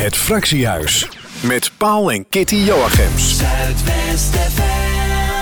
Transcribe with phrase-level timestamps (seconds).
[0.00, 1.08] Het Fractiehuis.
[1.40, 3.38] Met Paul en Kitty Joachims.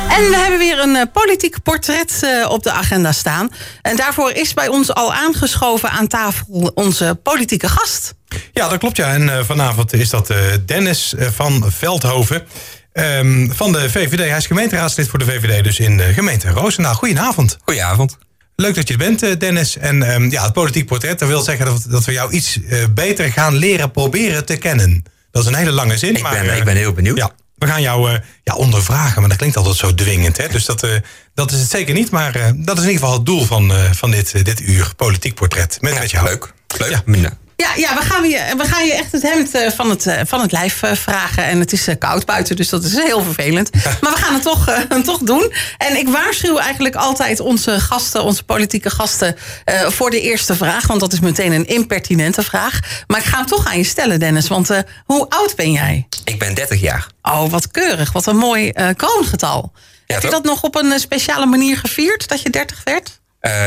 [0.08, 3.50] En we hebben weer een uh, politiek portret uh, op de agenda staan.
[3.83, 8.14] En daarvoor is bij ons al aangeschoven aan tafel onze politieke gast.
[8.52, 9.12] Ja, dat klopt ja.
[9.12, 10.32] En uh, vanavond is dat
[10.66, 12.46] Dennis van Veldhoven.
[12.93, 14.18] Um, van de VVD.
[14.18, 16.95] Hij is gemeenteraadslid voor de VVD, dus in de gemeente Roosendaal.
[16.95, 17.56] Goedenavond.
[17.64, 18.18] Goedenavond.
[18.61, 19.77] Leuk dat je er bent, Dennis.
[19.77, 22.58] En um, ja, het politiek portret, dat wil zeggen dat, dat we jou iets
[22.90, 25.04] beter gaan leren proberen te kennen.
[25.30, 26.16] Dat is een hele lange zin.
[26.16, 27.16] Ik, maar, ben, ik ben heel benieuwd.
[27.16, 30.36] Ja, we gaan jou uh, ja, ondervragen, maar dat klinkt altijd zo dwingend.
[30.36, 30.49] Hè?
[30.49, 30.86] Dus dat,
[31.35, 32.10] dat is het zeker niet.
[32.10, 35.78] Maar dat is in ieder geval het doel van, van dit, dit uur politiek portret.
[35.80, 36.24] Met, ja, met jou.
[36.27, 36.52] Leuk.
[36.78, 37.02] Leuk.
[37.06, 37.38] Ja.
[37.62, 40.52] Ja, ja we, gaan je, we gaan je echt het hemd van het, van het
[40.52, 41.44] lijf vragen.
[41.44, 43.70] En het is koud buiten, dus dat is heel vervelend.
[44.00, 45.52] Maar we gaan het toch, uh, toch doen.
[45.78, 49.36] En ik waarschuw eigenlijk altijd onze gasten, onze politieke gasten...
[49.64, 52.80] Uh, voor de eerste vraag, want dat is meteen een impertinente vraag.
[53.06, 54.48] Maar ik ga hem toch aan je stellen, Dennis.
[54.48, 56.06] Want uh, hoe oud ben jij?
[56.24, 57.06] Ik ben 30 jaar.
[57.22, 58.12] Oh, wat keurig.
[58.12, 59.72] Wat een mooi kroongetal.
[60.06, 63.20] Ja, Heb je dat nog op een speciale manier gevierd, dat je 30 werd?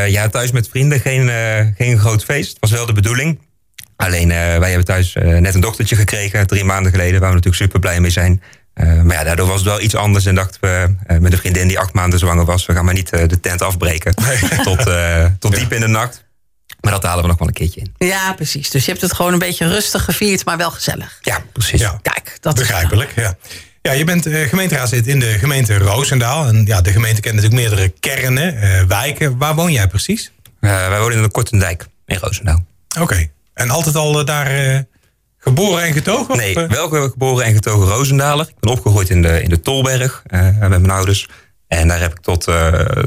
[0.08, 1.00] ja, thuis met vrienden.
[1.00, 1.30] Geen,
[1.78, 2.50] geen groot feest.
[2.50, 3.40] Het was wel de bedoeling.
[4.02, 7.36] Alleen uh, wij hebben thuis uh, net een dochtertje gekregen, drie maanden geleden, waar we
[7.36, 8.42] natuurlijk super blij mee zijn.
[8.76, 11.68] Uh, maar ja, daardoor was het wel iets anders en dachten we met een vriendin
[11.68, 14.16] die acht maanden zwanger was, we gaan maar niet de tent afbreken
[14.64, 14.90] tot,
[15.40, 16.24] tot diep in de nacht.
[16.82, 18.08] Maar dat halen we nog wel een keertje in.
[18.08, 18.70] Ja, precies.
[18.70, 21.20] Dus je hebt het gewoon een beetje rustig gevierd, maar wel gezellig.
[21.22, 21.80] Ja, precies.
[21.80, 22.00] Ja.
[22.02, 23.36] Kijk, dat Begrijpelijk, ja.
[23.82, 26.48] Ja, je bent uh, gemeenteraadslid in de gemeente Roosendaal.
[26.48, 29.38] En ja, de gemeente kent natuurlijk meerdere kernen, uh, wijken.
[29.38, 30.32] Waar woon jij precies?
[30.60, 32.64] Uh, wij wonen in de Kortendijk in Roosendaal.
[32.90, 33.02] Oké.
[33.02, 33.32] Okay.
[33.62, 34.80] En altijd al daar uh,
[35.38, 36.38] geboren en getogen?
[36.38, 36.70] Nee, uh?
[36.70, 38.48] wel geboren en getogen Roosendaler.
[38.48, 40.24] Ik ben opgegroeid in de, in de Tolberg
[40.60, 41.28] met mijn ouders.
[41.68, 42.48] En daar heb ik tot,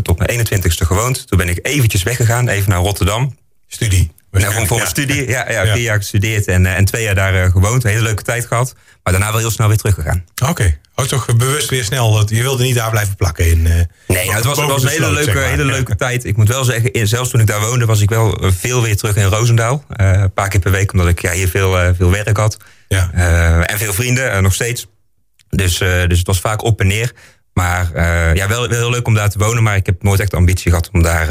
[0.03, 1.27] tot mijn 21ste gewoond.
[1.27, 3.37] Toen ben ik eventjes weggegaan, even naar Rotterdam.
[3.67, 4.13] Studie?
[4.43, 4.87] Nou, voor ja.
[4.87, 7.85] studie, ja, ja, vier jaar gestudeerd en, en twee jaar daar gewoond.
[7.85, 8.75] Een hele leuke tijd gehad.
[9.03, 10.25] Maar daarna wel heel snel weer teruggegaan.
[10.43, 10.51] Oké.
[10.51, 10.79] Okay.
[10.97, 12.25] Ook toch bewust weer snel.
[12.27, 13.59] Je wilde niet daar blijven plakken in.
[13.59, 15.45] Uh, nee, nou, het was, het was een hele leuke, zeg maar.
[15.45, 16.25] hele leuke tijd.
[16.25, 19.17] Ik moet wel zeggen, zelfs toen ik daar woonde, was ik wel veel weer terug
[19.17, 19.85] in Roosendaal.
[20.01, 22.57] Uh, een paar keer per week, omdat ik ja, hier veel, uh, veel werk had.
[22.89, 23.11] Ja.
[23.67, 24.87] en veel vrienden, nog steeds.
[25.49, 27.13] Dus, dus het was vaak op en neer.
[27.55, 27.91] Maar
[28.35, 29.63] ja, wel, wel heel leuk om daar te wonen.
[29.63, 31.29] Maar ik heb nooit echt de ambitie gehad om daar,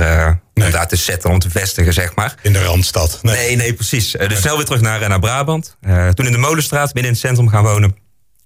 [0.53, 0.65] nee.
[0.65, 2.35] om daar te zetten, om te vestigen, zeg maar.
[2.41, 3.19] In de Randstad.
[3.21, 4.11] Nee, nee, nee precies.
[4.11, 4.37] dus nee.
[4.37, 5.77] snel weer terug naar, naar Brabant.
[6.13, 7.95] toen in de Molenstraat, midden in het centrum gaan wonen.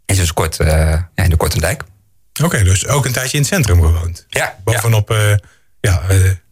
[0.06, 1.84] En sinds kort ja, in de Kortendijk.
[2.34, 4.26] Oké, okay, dus ook een tijdje in het centrum gewoond.
[4.30, 4.56] Ja.
[4.64, 5.38] Bovenop ja.
[5.80, 6.02] Ja,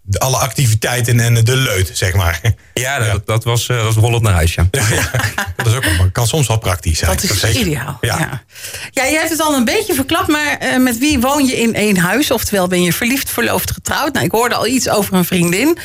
[0.09, 2.41] alle activiteiten en de leut, zeg maar.
[2.73, 3.17] Ja, dat, ja.
[3.25, 4.67] dat was, dat was rollend naar huis, ja.
[4.71, 5.11] ja, ja.
[5.55, 7.11] dat is ook maar kan soms wel praktisch zijn.
[7.11, 7.59] Dat is zeker.
[7.59, 7.97] ideaal.
[8.01, 8.17] Ja.
[8.19, 8.43] Ja.
[8.91, 11.97] ja, je hebt het al een beetje verklapt, maar met wie woon je in één
[11.97, 12.31] huis?
[12.31, 14.13] Oftewel, ben je verliefd, verloofd, getrouwd?
[14.13, 15.77] Nou, ik hoorde al iets over een vriendin.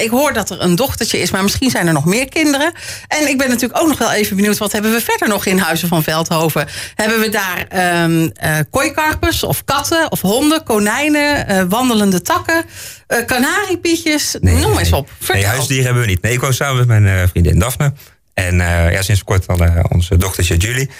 [0.00, 2.72] ik hoor dat er een dochtertje is, maar misschien zijn er nog meer kinderen.
[3.08, 5.58] En ik ben natuurlijk ook nog wel even benieuwd, wat hebben we verder nog in
[5.58, 6.68] Huizen van Veldhoven?
[6.94, 8.32] Hebben we daar um,
[8.70, 12.64] kooikarpers of katten of honden, konijnen, uh, wandelende takken?
[13.08, 15.10] Uh, kanariepietjes, nee, noem eens op.
[15.18, 15.34] Vertel.
[15.34, 16.22] Nee, huisdieren hebben we niet.
[16.22, 17.92] Nee, ik woon samen met mijn uh, vriendin Daphne.
[18.34, 19.58] En uh, ja, sinds kort al
[19.88, 20.90] onze dochtertje Julie.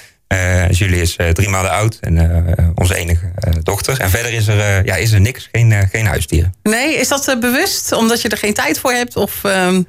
[0.71, 3.33] Julie is drie maanden oud en onze enige
[3.63, 4.01] dochter.
[4.01, 6.55] En verder is er, ja, is er niks, geen, geen huisdieren.
[6.63, 7.93] Nee, is dat bewust?
[7.93, 9.17] Omdat je er geen tijd voor hebt?
[9.17, 9.87] Of, um...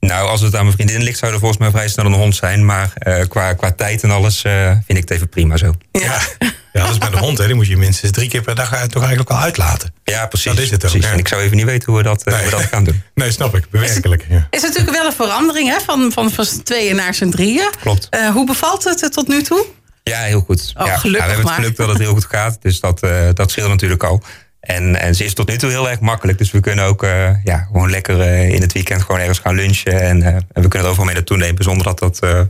[0.00, 2.36] Nou, als het aan mijn vriendin ligt, zou er volgens mij vrij snel een hond
[2.36, 2.64] zijn.
[2.64, 2.92] Maar
[3.28, 5.74] qua, qua tijd en alles vind ik het even prima zo.
[5.92, 6.00] Ja.
[6.00, 7.46] Ja, dat is met een hond, hè.
[7.46, 9.94] Die moet je minstens drie keer per dag toch eigenlijk al uitlaten.
[10.04, 10.52] Ja, precies.
[10.52, 10.98] Dat is het precies.
[10.98, 11.04] ook.
[11.04, 11.12] Ja.
[11.12, 12.44] En ik zou even niet weten hoe we dat, uh, nee.
[12.44, 13.02] we dat gaan doen.
[13.14, 13.70] Nee, snap ik.
[13.70, 14.22] Bewerkelijk.
[14.22, 14.46] Is, het, ja.
[14.50, 15.80] is natuurlijk wel een verandering, hè?
[15.80, 17.70] Van, van, van z'n tweeën naar z'n drieën.
[17.80, 18.08] Klopt.
[18.10, 19.66] Uh, hoe bevalt het tot nu toe?
[20.02, 20.72] Ja, heel goed.
[20.76, 20.96] Oh, ja.
[20.96, 21.54] gelukkig ja, we hebben maar.
[21.54, 22.62] het geluk dat het heel goed gaat.
[22.62, 24.22] Dus dat, uh, dat scheelt natuurlijk al.
[24.60, 26.38] En, en ze is tot nu toe heel erg makkelijk.
[26.38, 29.54] Dus we kunnen ook uh, ja, gewoon lekker uh, in het weekend gewoon ergens gaan
[29.54, 30.00] lunchen.
[30.00, 32.46] En, uh, en we kunnen er overal mee naartoe nemen zonder dat dat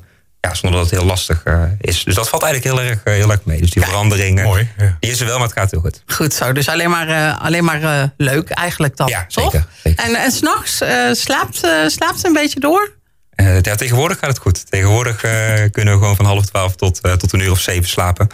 [0.48, 2.04] ja, zonder dat het heel lastig uh, is.
[2.04, 3.60] Dus dat valt eigenlijk heel erg, uh, heel erg mee.
[3.60, 4.68] Dus die Ja, veranderingen, Mooi.
[4.78, 4.96] Ja.
[5.00, 6.02] die is er wel, maar het gaat heel goed.
[6.06, 9.50] Goed zo, dus alleen maar, uh, alleen maar uh, leuk eigenlijk dan, Ja, toch?
[9.52, 10.04] zeker, zeker.
[10.04, 12.92] En, en s'nachts uh, slaapt, uh, slaapt ze een beetje door?
[13.36, 14.70] Uh, ja, tegenwoordig gaat het goed.
[14.70, 15.32] Tegenwoordig uh,
[15.76, 18.28] kunnen we gewoon van half twaalf tot, uh, tot een uur of zeven slapen.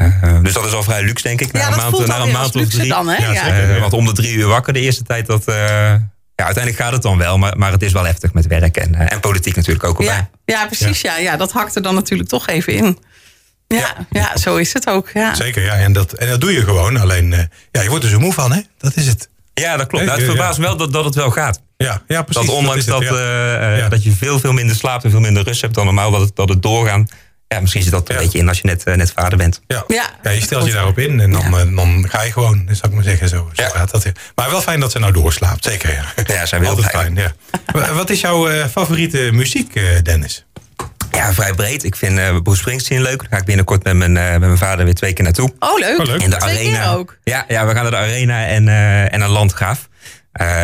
[0.00, 1.52] Uh, dus dat is al vrij luxe, denk ik.
[1.56, 2.88] Ja, na dat een maand, voelt na een maand of drie.
[2.88, 3.16] dan, hè?
[3.26, 3.44] Ja, Ja.
[3.44, 3.74] zeker.
[3.74, 5.48] Uh, want om de drie uur wakker, de eerste tijd dat...
[5.48, 5.94] Uh,
[6.42, 8.94] ja, uiteindelijk gaat het dan wel, maar, maar het is wel heftig met werk en,
[8.94, 10.14] uh, en politiek natuurlijk ook erbij.
[10.14, 11.00] Ja, ja, precies.
[11.00, 11.16] Ja.
[11.16, 12.98] Ja, dat hakt er dan natuurlijk toch even in.
[13.68, 14.06] Ja, ja.
[14.10, 14.36] Ja.
[14.36, 15.10] zo is het ook.
[15.14, 15.34] Ja.
[15.34, 15.74] Zeker, ja.
[15.74, 16.96] En dat, en dat doe je gewoon.
[16.96, 17.38] Alleen, uh,
[17.70, 18.60] ja, je wordt er zo moe van, hè?
[18.78, 19.28] Dat is het.
[19.54, 20.04] Ja, dat klopt.
[20.04, 21.60] Nou, het verbaast me wel dat, dat het wel gaat.
[21.76, 22.46] Ja, ja precies.
[22.46, 23.70] Dat ondanks is dat, het, ja.
[23.70, 23.88] uh, Ja.
[23.88, 26.36] dat je veel, veel minder slaapt en veel minder rust hebt dan normaal, dat het,
[26.36, 27.08] dat het doorgaan.
[27.52, 28.20] Ja, misschien zit dat een Ja.
[28.20, 29.60] beetje in als je net, uh, net vader bent.
[29.66, 29.84] Ja.
[29.86, 30.10] Ja.
[30.22, 31.58] Ja, je stelt je daarop in en dan, Ja.
[31.58, 33.28] eh, dan ga je gewoon, zou ik maar zeggen.
[33.28, 33.68] Zo, zo Ja.
[33.68, 34.06] gaat dat.
[34.34, 35.92] Maar wel fijn dat ze nou doorslaapt, zeker.
[35.92, 36.04] Ja,
[36.34, 37.32] Ja, zijn Altijd fijn, ja.
[37.72, 40.46] Wa- Wat is jouw eh, favoriete muziek, eh, Dennis?
[41.12, 41.84] Ja, vrij breed.
[41.84, 43.18] Ik vind uh, Bruce Springsteen leuk.
[43.20, 45.52] Daar ga ik binnenkort met mijn, uh, met mijn vader weer twee keer naartoe.
[45.58, 45.98] Oh, leuk.
[45.98, 46.22] Oh, leuk.
[46.22, 46.92] In de Twee keer arena.
[46.94, 47.16] ook?
[47.24, 49.88] Ja, ja, we gaan naar de arena en, uh, en een landgraaf.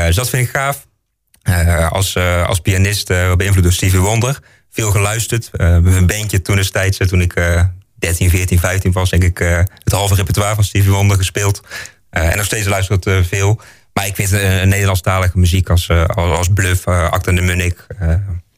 [0.07, 0.87] dus dat vind ik gaaf.
[1.91, 4.39] als, als pianist beïnvloed door Stevie Wonder.
[4.79, 5.51] Veel geluisterd.
[5.59, 7.35] met een bandje toen destijds, toen ik
[7.99, 9.39] 13, 14, 15 was, denk ik
[9.85, 11.61] het halve repertoire van Stevie Wonder gespeeld.
[12.11, 13.61] en nog steeds luistert het veel.
[13.93, 17.87] Maar ik vind een Nederlandstalige muziek als, als, als Bluff, Acta de Munnik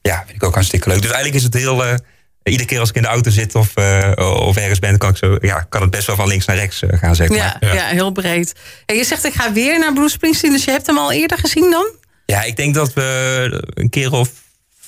[0.02, 1.02] ja, vind ik ook hartstikke leuk.
[1.02, 1.98] Dus eigenlijk is het heel.
[2.42, 5.16] Iedere keer als ik in de auto zit of, uh, of ergens ben, kan, ik
[5.16, 7.38] zo, ja, kan het best wel van links naar rechts uh, gaan, zeg maar.
[7.38, 7.74] Ja, ja.
[7.74, 8.54] ja heel breed.
[8.86, 11.38] En je zegt, ik ga weer naar Bruce Springsteen, dus je hebt hem al eerder
[11.38, 11.86] gezien dan?
[12.26, 14.30] Ja, ik denk dat we een keer of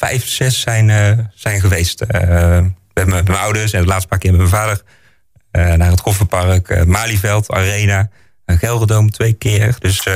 [0.07, 2.01] vijf, zes zijn, zijn geweest.
[2.01, 2.21] met,
[2.95, 4.83] mijn, met mijn ouders en het laatste paar keer met mijn vader.
[5.53, 8.09] naar het Kofferpark, Malieveld, Arena,
[8.47, 9.75] Gelderdoom twee keer.
[9.79, 10.07] Dus.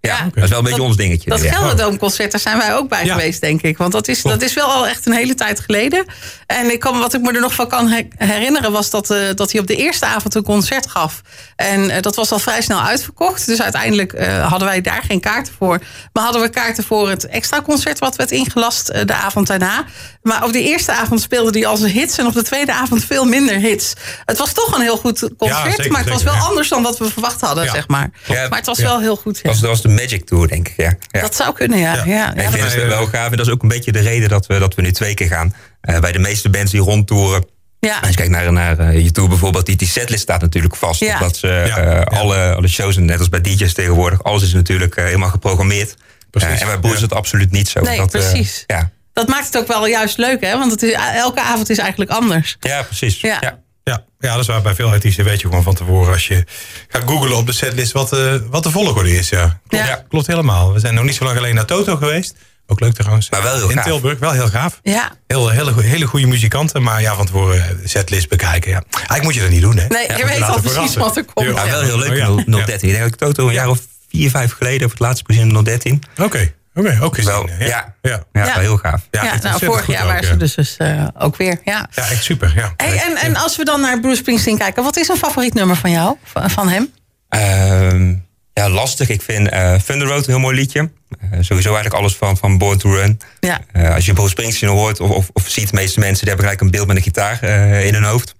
[0.00, 1.30] Ja, dat is wel een beetje dat, ons dingetje.
[1.30, 3.14] Dat Gelderdoomconcert, daar zijn wij ook bij ja.
[3.14, 3.76] geweest, denk ik.
[3.78, 6.04] Want dat is, dat is wel al echt een hele tijd geleden.
[6.46, 8.72] En ik kan, wat ik me er nog van kan herinneren...
[8.72, 11.20] was dat, uh, dat hij op de eerste avond een concert gaf.
[11.56, 13.46] En uh, dat was al vrij snel uitverkocht.
[13.46, 15.78] Dus uiteindelijk uh, hadden wij daar geen kaarten voor.
[16.12, 17.98] Maar hadden we kaarten voor het extra concert...
[17.98, 19.84] wat werd ingelast de avond daarna.
[20.22, 22.18] Maar op de eerste avond speelde hij al zijn hits...
[22.18, 23.92] en op de tweede avond veel minder hits.
[24.24, 25.74] Het was toch een heel goed concert...
[25.74, 28.10] zeker, maar het was zeker, wel anders dan wat we verwacht hadden, zeg maar.
[28.28, 29.42] maar het was wel heel goed.
[29.42, 30.74] Dat was de Magic Tour, denk ik.
[30.76, 30.96] Ja.
[31.10, 31.20] ja.
[31.20, 31.94] Dat zou kunnen, ja.
[31.94, 32.04] ja.
[32.04, 32.34] ja.
[32.34, 33.30] ik vind het wel gaaf.
[33.30, 35.26] En dat is ook een beetje de reden dat we, dat we nu twee keer
[35.26, 35.54] gaan.
[35.82, 37.44] Uh, bij de meeste bands die rondtoeren.
[37.80, 37.98] Ja.
[37.98, 41.00] Als je kijkt naar, naar uh, YouTube bijvoorbeeld, die, die setlist staat natuurlijk vast.
[41.00, 41.18] Ja.
[41.18, 45.28] Dat ze uh, alle, alle shows, net als bij DJ's tegenwoordig, alles is natuurlijk helemaal
[45.28, 45.94] geprogrammeerd.
[46.30, 47.80] en bij Boer is het absoluut niet zo.
[47.80, 48.64] Nee, dat, precies.
[48.66, 48.90] ja.
[49.12, 50.58] Dat maakt het ook wel juist leuk, hè?
[50.58, 52.56] Want het is, elke avond is eigenlijk anders.
[52.60, 53.20] Ja, precies.
[53.20, 53.58] Ja.
[53.90, 56.44] Ja, ja, dat is waar bij veel artiesten weet je gewoon van tevoren als je
[56.88, 59.28] gaat googlen op de setlist wat, uh, wat de volgorde is.
[59.28, 59.60] Ja.
[59.68, 60.04] Klopt, Ja.
[60.08, 60.72] klopt helemaal.
[60.72, 62.34] We zijn nog niet zo lang geleden naar Toto geweest.
[62.66, 63.30] Ook leuk trouwens.
[63.30, 63.84] Maar wel heel In gaaf.
[63.84, 64.80] Tilburg, wel heel gaaf.
[64.82, 65.12] Ja.
[65.26, 68.70] Heel, hele, hele goede muzikanten, maar ja, van tevoren de setlist bekijken.
[68.70, 68.82] Ja.
[68.90, 69.86] Eigenlijk moet je dat niet doen, hè?
[69.86, 71.00] Nee, je moet weet al precies verrassen.
[71.00, 71.46] wat er komt.
[71.46, 71.52] Ja.
[71.52, 72.26] Maar wel heel leuk, Oh, ja.
[72.28, 72.74] 0- 013.
[72.74, 73.78] Ik denk dat ik Toto een jaar of
[74.10, 76.02] vier, vijf geleden, of het laatste gezien in 013.
[76.18, 77.30] Oké, oké, ook gezien.
[77.30, 77.66] Wel, ja.
[77.66, 77.94] ja.
[78.02, 78.44] Ja, Ja.
[78.44, 79.08] wel heel gaaf.
[79.10, 80.28] Ja, nou, vorig jaar ook, waren ja.
[80.28, 81.58] ze dus, dus eh, ook weer.
[81.64, 81.88] Ja.
[81.94, 82.52] Ja, echt super.
[82.56, 82.72] Ja.
[82.76, 85.76] Hey, en, en als we dan naar Bruce Springsteen kijken, wat is een favoriet nummer
[85.76, 86.16] van jou,
[86.48, 86.92] van, hem?
[87.28, 88.14] Ehm,
[88.52, 89.08] ja, lastig.
[89.08, 90.90] Ik vind eh Thunder Road een heel mooi liedje.
[91.20, 93.18] Eh, sowieso eigenlijk alles van, van Born to Run.
[93.40, 93.60] Ja.
[93.72, 96.44] Eh, als je Bruce Springsteen hoort of, of, of ziet, de meeste mensen die hebben
[96.44, 98.34] gelijk een beeld met een gitaar eh, in hun hoofd.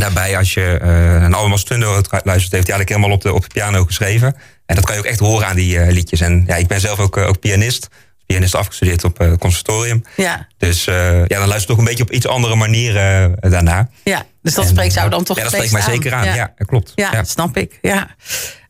[0.00, 3.32] Daarbij, als je eh, een album als Thunder luistert, heeft hij eigenlijk helemaal op de,
[3.32, 4.36] op de piano geschreven.
[4.66, 6.20] En dat kan je ook echt horen aan die eh, liedjes.
[6.20, 7.88] En ja, ik ben zelf ook, eh, ook pianist.
[8.26, 10.04] Pianist afgestudeerd op het conservatorium.
[10.16, 13.88] Ja, Dus ja, dan luister je toch een beetje op iets andere manier eh, daarna.
[14.04, 14.22] ja.
[14.42, 16.24] dus dat En, spreekt jou eh, dan toch Ja, dat spreekt mij zeker aan.
[16.34, 16.92] Ja, dat klopt.
[16.94, 17.78] Ja, snap ik.
[17.82, 18.08] Ja.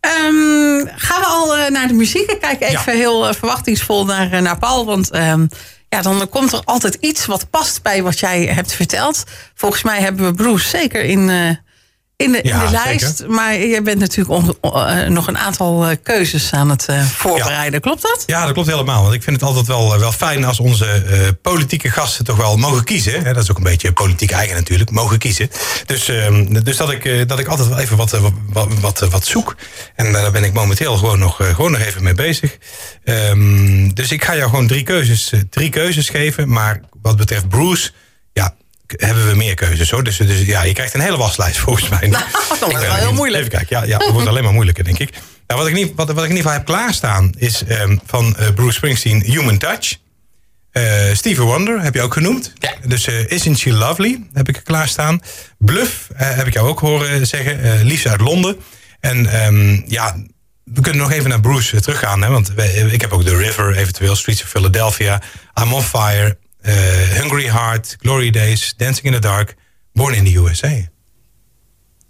[0.01, 2.31] Ehm, gaan we al naar de muziek?
[2.31, 4.87] Ik kijk even heel verwachtingsvol naar, naar Paul.
[4.87, 5.47] Want ehm,
[5.91, 9.25] ja, dan komt er altijd iets wat past bij wat jij hebt verteld.
[9.55, 11.51] Volgens mij hebben we Bruce zeker in, eh,
[12.21, 12.85] in de, Ja, in de zeker.
[12.85, 13.27] lijst.
[13.27, 14.57] Maar je bent natuurlijk on-
[14.87, 17.81] eh, nog een aantal eh, keuzes aan het eh, voorbereiden.
[17.81, 18.23] Klopt dat?
[18.27, 19.03] Ja, dat klopt helemaal.
[19.03, 22.85] Want ik vind het altijd wel, wel fijn als onze politieke gasten toch wel mogen
[22.85, 23.23] kiezen.
[23.25, 23.33] Hè?
[23.33, 25.51] Dat is ook een beetje politiek eigen natuurlijk, mogen kiezen.
[25.87, 28.11] Dus, ehm, dus dat, ik, dat ik altijd wel even wat,
[28.53, 29.57] wat, wat, wat zoek.
[29.95, 32.57] En daar ben ik momenteel gewoon nog, gewoon nog even mee bezig.
[33.05, 36.49] Ehm, dus ik ga jou gewoon drie keuzes, drie keuzes geven.
[36.49, 37.91] Maar wat betreft Bruce,
[38.97, 40.05] hebben we meer keuzes hoor.
[40.05, 42.09] Dus, dus ja, je krijgt een hele waslijst volgens mij.
[42.09, 43.45] Nou, dat wordt wel heel moeilijk.
[43.45, 45.11] Even kijken, ja, ja het wordt alleen maar moeilijker, denk ik.
[45.47, 48.37] Nou, wat, ik niet, wat, wat ik in ieder geval heb klaarstaan is ehm, van
[48.37, 49.97] eh, Bruce Springsteen Human Touch.
[51.13, 52.53] Stevie Wonder heb je ook genoemd.
[52.59, 52.73] Ja.
[52.87, 55.21] Dus eh, Isn't She Lovely heb ik klaarstaan.
[55.59, 57.83] Bluff heb ik jou ook horen zeggen.
[57.85, 58.57] liefst uit Londen.
[59.01, 60.17] En ehm, ja,
[60.65, 62.23] we kunnen nog even naar Bruce teruggaan.
[62.23, 65.23] Hè, want wij- ik heb ook The River, eventueel Streets of Philadelphia.
[65.63, 66.39] I'm on Fire.
[66.63, 66.75] Eh,
[67.21, 67.97] Hungry Heart.
[68.01, 68.75] Glory Days.
[68.77, 69.55] Dancing in the Dark.
[69.93, 70.71] Born in the USA.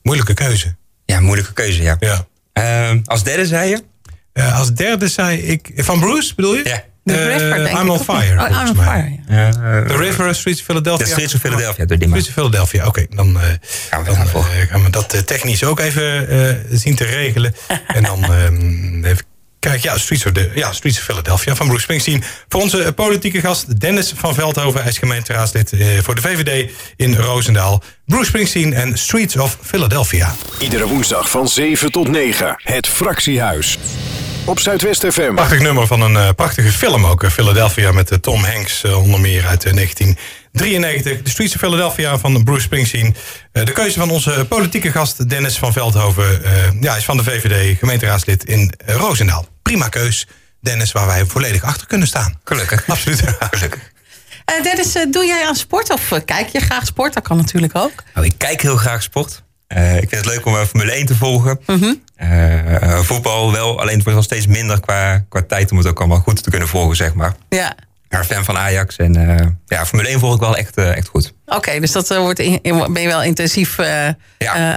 [0.02, 0.76] Moeilijke keuze.
[1.04, 1.96] Ja, moeilijke keuze, ja.
[2.00, 2.26] Ja.
[2.52, 3.82] Ehm, als derde zei je?
[4.32, 5.70] Eh, als derde zei ik...
[5.76, 6.64] Van Bruce bedoel je?
[6.64, 6.82] Ja.
[7.04, 7.98] De Eh, River, denk I'm on?
[8.00, 9.20] Fire, Oh, I'm on mij.
[9.26, 9.40] fire.
[9.42, 9.50] ja.
[9.86, 11.04] The River, Streets of Philadelphia.
[11.04, 12.20] De Streets of Philadelphia, door die man.
[12.20, 13.06] Streets of Philadelphia, oké.
[13.10, 13.46] dan eh,
[13.90, 14.44] Gaan we dan, daarvoor.
[14.44, 17.54] eh, gaan we dat eh, technisch ook even eh, zien te regelen.
[17.86, 19.24] en dan ehm, even
[19.60, 22.22] Kijk, ja Streets, of ja, Streets of Philadelphia van Bruce Springsteen.
[22.48, 24.80] Voor onze eh, politieke gast Dennis van Veldhoven.
[24.80, 27.82] Hij is gemeenteraadslid eh, voor de VVD in Roosendaal.
[28.06, 30.34] Bruce Springsteen en Streets of Philadelphia.
[30.58, 32.54] Iedere woensdag van 7 tot 9.
[32.62, 33.78] Het Fractiehuis.
[34.44, 35.34] Op Zuidwest FM.
[35.34, 37.30] Prachtig nummer van een eh, prachtige film ook.
[37.30, 40.16] Philadelphia met Tom Hanks onder meer uit 19...
[40.52, 43.14] 93, de Streets of Philadelphia van Bruce Springsteen.
[43.52, 46.44] Eh, de keuze van onze politieke gast Dennis van Veldhoven.
[46.44, 49.46] Eh, ja, is van de VVD, gemeenteraadslid in Roosendaal.
[49.62, 50.26] Prima keus,
[50.60, 52.38] Dennis, waar wij volledig achter kunnen staan.
[52.44, 52.88] Gelukkig.
[52.88, 53.22] Absoluut.
[53.50, 53.92] Gelukkig.
[54.44, 57.14] Eh, Dennis, doe jij aan sport of kijk je graag sport?
[57.14, 58.02] Dat kan natuurlijk ook.
[58.14, 59.42] Nou, ik kijk heel graag sport.
[59.68, 61.60] Ik vind het leuk om Formule 1 te volgen.
[61.66, 61.94] Mhm.
[63.02, 66.18] Voetbal wel, alleen het wordt nog steeds minder qua, qua tijd om het ook allemaal
[66.18, 67.34] goed te kunnen volgen, zeg maar.
[67.48, 67.74] Ja.
[68.10, 71.08] Ben fan van Ajax en eh, ja, Formule 1 volg ik wel echt, eh, echt
[71.08, 71.32] goed.
[71.46, 74.14] Oké, dus dat eh, wordt in, in- ben je wel intensief Ja,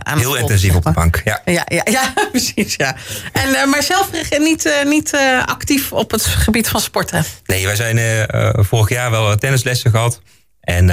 [0.04, 1.22] aan het heel intensief zeg op de bank.
[1.25, 1.42] Ja.
[1.46, 2.75] Ja, ja, ja precies.
[2.75, 2.96] Ja.
[3.32, 4.10] En, maar zelf
[4.40, 7.25] niet, niet actief op het gebied van sporten.
[7.46, 8.28] Nee, wij zijn
[8.66, 10.22] vorig jaar wel tennislessen gehad.
[10.62, 10.88] En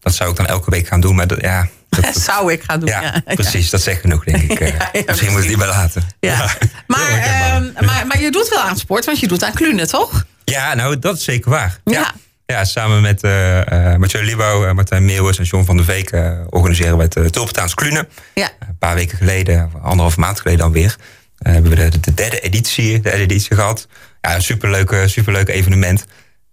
[0.00, 1.14] dat zou ik dan elke week gaan doen.
[1.14, 2.88] Maar dat, ja, dat- Zou ik gaan doen.
[2.88, 3.70] ja, Ja, precies.
[3.70, 4.60] Dat zegt genoeg, denk ik.
[4.60, 6.02] Eh, Ja, misschien moet ik het niet bij laten.
[6.20, 6.50] Ja.
[6.86, 10.24] Maar, ehm, maar, maar je doet wel aan sport, want je doet aan klunen, toch?
[10.44, 11.80] Ja, nou, dat is zeker waar.
[11.84, 12.12] Ja.
[12.46, 13.30] Ja, samen met uh,
[13.96, 16.10] Mathieu Libouw, eh, Martijn Meeuwis en John van der Veek...
[16.10, 18.08] eh, organiseren we het uh, Tulpentaans Klunen.
[18.34, 18.48] Ja.
[18.60, 20.96] Een paar weken geleden, anderhalve maand geleden alweer...
[21.46, 23.86] Uh, hebben we de, de derde editie, de derde editie gehad.
[24.20, 26.04] Ja, een superleuk, superleuk evenement.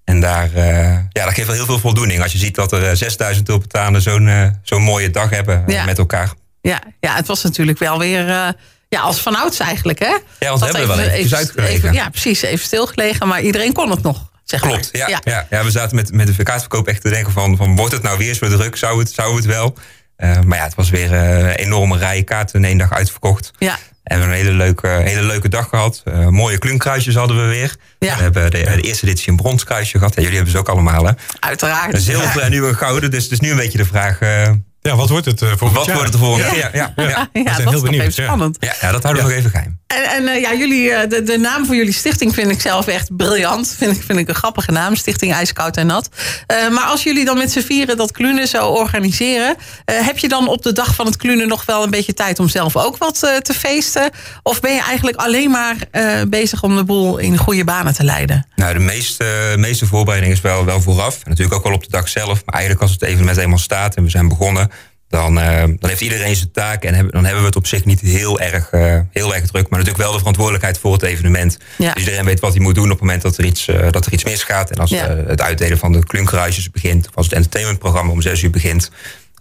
[0.07, 0.63] En daar, uh,
[1.09, 2.21] ja, dat geeft wel heel veel voldoening.
[2.21, 5.85] Als je ziet dat er uh, 6000 Tulpentanen zo'n uh, zo'n mooie dag hebben Ja.
[5.85, 6.31] met elkaar.
[6.61, 8.29] Ja, ja, het was natuurlijk wel weer...
[8.29, 8.47] eh,
[8.89, 10.17] ja, als vanouds eigenlijk, hè?
[10.39, 11.73] Ja, want we hebben wel eventjes uitgelegen.
[11.75, 12.41] even- Ja, precies.
[12.41, 14.69] Even stilgelegen, maar iedereen kon het nog, zeg maar.
[14.71, 15.45] Klopt, ja, ja.
[15.49, 17.75] Ja, we zaten met, met de kaartverkoop echt te denken van, van...
[17.75, 18.75] wordt het nou weer zo druk?
[18.75, 19.77] Zou het, zou het wel?
[20.17, 23.51] Uh, maar ja, het was weer een enorme rij kaarten in één dag uitverkocht.
[23.57, 23.77] Ja.
[24.03, 26.03] En we hebben een hele leuke, hele leuke dag gehad.
[26.05, 27.75] Uh, mooie klunkruisjes hadden we weer.
[27.99, 28.15] Ja.
[28.15, 30.15] We hebben de, de, eerste editie een bronskruisje gehad.
[30.15, 31.11] Jullie hebben ze ook allemaal, hè?
[31.39, 31.93] Uiteraard.
[31.93, 33.11] Een zilver en nu een gouden.
[33.11, 34.21] Dus het is nu een beetje de vraag...
[34.21, 34.49] uh,
[34.87, 35.95] ja, wat wordt het uh, volgend Wat jaar?
[35.95, 36.57] wordt het de volgende keer?
[36.57, 37.03] Ja, ja, ja.
[37.03, 38.29] Ja, zijn dat heel is toch benieuwd, even ja.
[38.29, 38.57] spannend.
[38.59, 39.79] Ja, ja, dat houden we nog even geheim.
[39.87, 42.87] En, en eh, ja, jullie, eh, de, de naam van jullie stichting vind ik zelf
[42.87, 43.75] echt briljant.
[43.77, 46.09] Vind ik, vind ik een grappige naam, Stichting IJskoud en Nat.
[46.47, 49.55] Eh, maar als jullie dan met z'n vieren dat klunen zo organiseren...
[49.85, 52.39] eh, heb je dan op de dag van het klunen nog wel een beetje tijd
[52.39, 54.09] om zelf ook wat eh, te feesten?
[54.43, 58.03] Of ben je eigenlijk alleen maar eh, bezig om de boel in goede banen te
[58.03, 58.47] leiden?
[58.55, 61.13] Nou, de meeste, meeste voorbereiding is wel, wel vooraf.
[61.13, 62.41] En natuurlijk ook wel op de dag zelf.
[62.45, 64.71] Maar eigenlijk als het evenement eenmaal staat en we zijn begonnen...
[65.09, 67.99] Dan, uh, dan heeft iedereen zijn taak en dan hebben we het op zich niet
[67.99, 69.69] heel erg, uh, heel erg druk.
[69.69, 71.57] Maar natuurlijk wel de verantwoordelijkheid voor het evenement.
[71.77, 71.93] Ja.
[71.93, 74.05] Dus iedereen weet wat hij moet doen op het moment dat er iets, uh, dat
[74.05, 74.69] er iets misgaat.
[74.71, 75.07] En als Ja.
[75.09, 77.07] het uitdelen van de klunkruisjes begint...
[77.07, 78.91] of als het entertainmentprogramma om zes uur begint...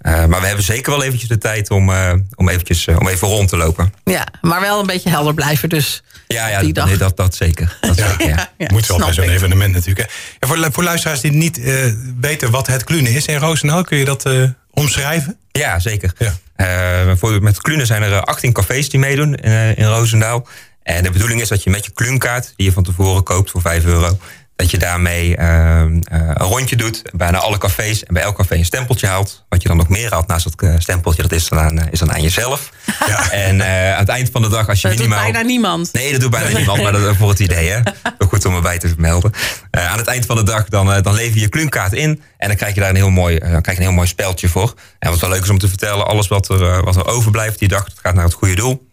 [0.03, 1.91] maar we hebben zeker wel eventjes de tijd om,
[2.35, 3.93] om, eventjes, om even rond te lopen.
[4.05, 6.03] Ja, maar wel een beetje helder blijven dus.
[6.27, 6.87] Ja, ja die dag.
[6.87, 7.79] nee, dat, dat zeker.
[7.81, 8.09] Dat Ja.
[8.09, 8.51] zeker, ja.
[8.59, 10.11] Ja, Moet wel bij zo'n evenement natuurlijk.
[10.11, 10.15] hè.
[10.39, 11.75] En voor, voor luisteraars die niet eh,
[12.21, 14.43] weten wat het klunen is in Roosendaal, kun je dat eh,
[14.81, 15.39] omschrijven?
[15.53, 16.13] Ja, zeker.
[16.19, 16.35] Ja.
[16.57, 20.49] Eh, voor, met Klunen zijn er eh, 18 cafés die meedoen in, eh, in Roosendaal.
[20.83, 23.61] En de bedoeling is dat je met je kluunkaart, die je van tevoren koopt voor
[23.61, 24.19] 5 euro,
[24.57, 28.05] dat je daarmee eh, eh, een rondje doet, bijna alle cafés.
[28.05, 29.45] En bij elk café een stempeltje haalt.
[29.49, 31.87] Wat je dan nog meer haalt naast dat eh, stempeltje, dat is dan aan, eh,
[31.91, 32.71] is dan aan jezelf.
[33.07, 33.31] Ja.
[33.31, 35.33] En aan het eind van de dag, als je Dat doet minimaal...
[35.33, 35.93] bijna niemand.
[35.93, 37.69] Nee, dat doet bijna niemand, maar dat is voor het idee.
[37.69, 37.81] Hè?
[38.29, 39.33] Goed om erbij te melden.
[39.71, 42.23] Aan het eind van de dag dan, dan lever je je kluunkaart in.
[42.39, 44.49] En dan krijg je daar een heel mooi, dan krijg je een heel mooi speltje
[44.49, 44.75] voor.
[44.99, 47.69] En wat wel leuk is om te vertellen, alles wat er, wat er overblijft die
[47.69, 48.89] dag, dat gaat naar het goede doel.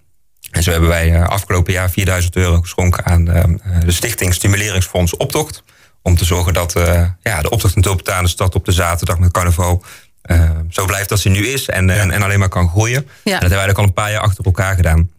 [0.54, 3.44] En zo hebben wij eh, afgelopen jaar 4000 euro geschonken aan eh,
[3.86, 5.64] de Stichting Stimuleringsfonds Optocht.
[6.02, 9.20] Om te zorgen dat eh, ja, de optocht in Tulpentaan, de stad op de zaterdag
[9.20, 9.84] met carnaval...
[10.22, 12.98] eh, zo blijft als hij nu is en, en, en alleen maar kan groeien.
[12.98, 15.10] En dat hebben wij eigenlijk al een paar jaar achter elkaar gedaan.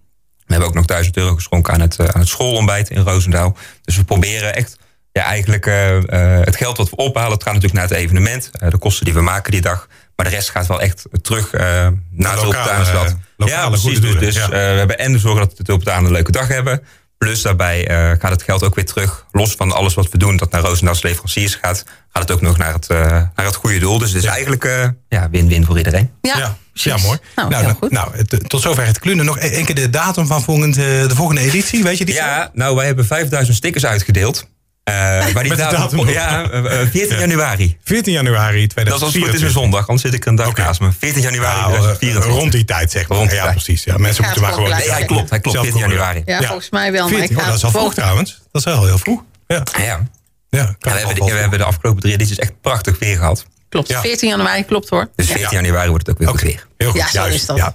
[0.46, 3.56] We hebben ook nog 1000 euro geschonken aan het, eh, aan het schoolontbijt in Roosendaal.
[3.84, 4.76] Dus we proberen echt
[5.12, 5.96] ja, eigenlijk eh,
[6.38, 8.50] eh, het geld wat we ophalen, het gaat natuurlijk naar het evenement.
[8.52, 9.88] eh, de kosten die we maken die dag.
[10.16, 13.04] Maar de rest gaat wel echt terug eh, naar de lokale, Tulpentaanstad.
[13.04, 13.99] eh, Ja, lokale precies.
[13.99, 14.42] goede Dus, dus ja.
[14.44, 16.83] eh, we hebben en zorgen dat de Tulpentanen een leuke dag hebben.
[17.18, 19.26] Plus daarbij eh, gaat het geld ook weer terug.
[19.33, 22.59] Los van alles wat we doen, dat naar Roosendaals leveranciers gaat, gaat het ook nog
[22.59, 22.99] naar het, eh,
[23.35, 23.99] naar het goede doel.
[23.99, 26.11] Dus het is eigenlijk eh, ja, win-win voor iedereen.
[26.23, 26.92] Ja, ja, precies.
[27.02, 27.18] ja, mooi.
[27.35, 29.25] Nou, nou, het- tot zover het klunen.
[29.25, 32.14] Nog één keer de datum van volgend, eh, de volgende editie, weet je die?
[32.14, 34.47] Ja, nou, wij hebben 5000 stickers uitgedeeld.
[34.84, 37.18] Eh maar die Met de datum, ja, eh, eh, 14 Ja.
[37.20, 37.78] januari.
[37.84, 39.42] 14 januari Dat is als het is 2024.
[39.48, 40.92] een zondag, anders zit ik een dag naast me.
[40.98, 42.32] 14 januari Nou, eh, 2024.
[42.40, 43.18] rond die tijd, zeg maar.
[43.18, 43.54] Rond die ja, tijd.
[43.56, 43.84] precies.
[43.84, 46.04] Ja, mensen moeten maar gewoon Nee, hij klopt, hij klopt, Zelf 14 googlen.
[46.06, 46.22] januari.
[46.42, 47.00] Ja, volgens mij wel.
[47.00, 48.40] Maar 14, ik oh, ga dat is al vroeg trouwens.
[48.52, 49.22] Dat is wel heel vroeg.
[49.46, 50.02] Ja, Ja.
[50.50, 53.46] ja, we, hebben, wel we hebben de afgelopen drie edities echt prachtig weer gehad.
[53.68, 54.00] Klopt, Ja.
[54.00, 55.08] 14 januari klopt hoor.
[55.16, 56.66] Dus 14 januari wordt het ook weer goed weer.
[56.76, 57.34] Heel goed, Ja, zo juist.
[57.34, 57.56] is dat.
[57.56, 57.74] Ja.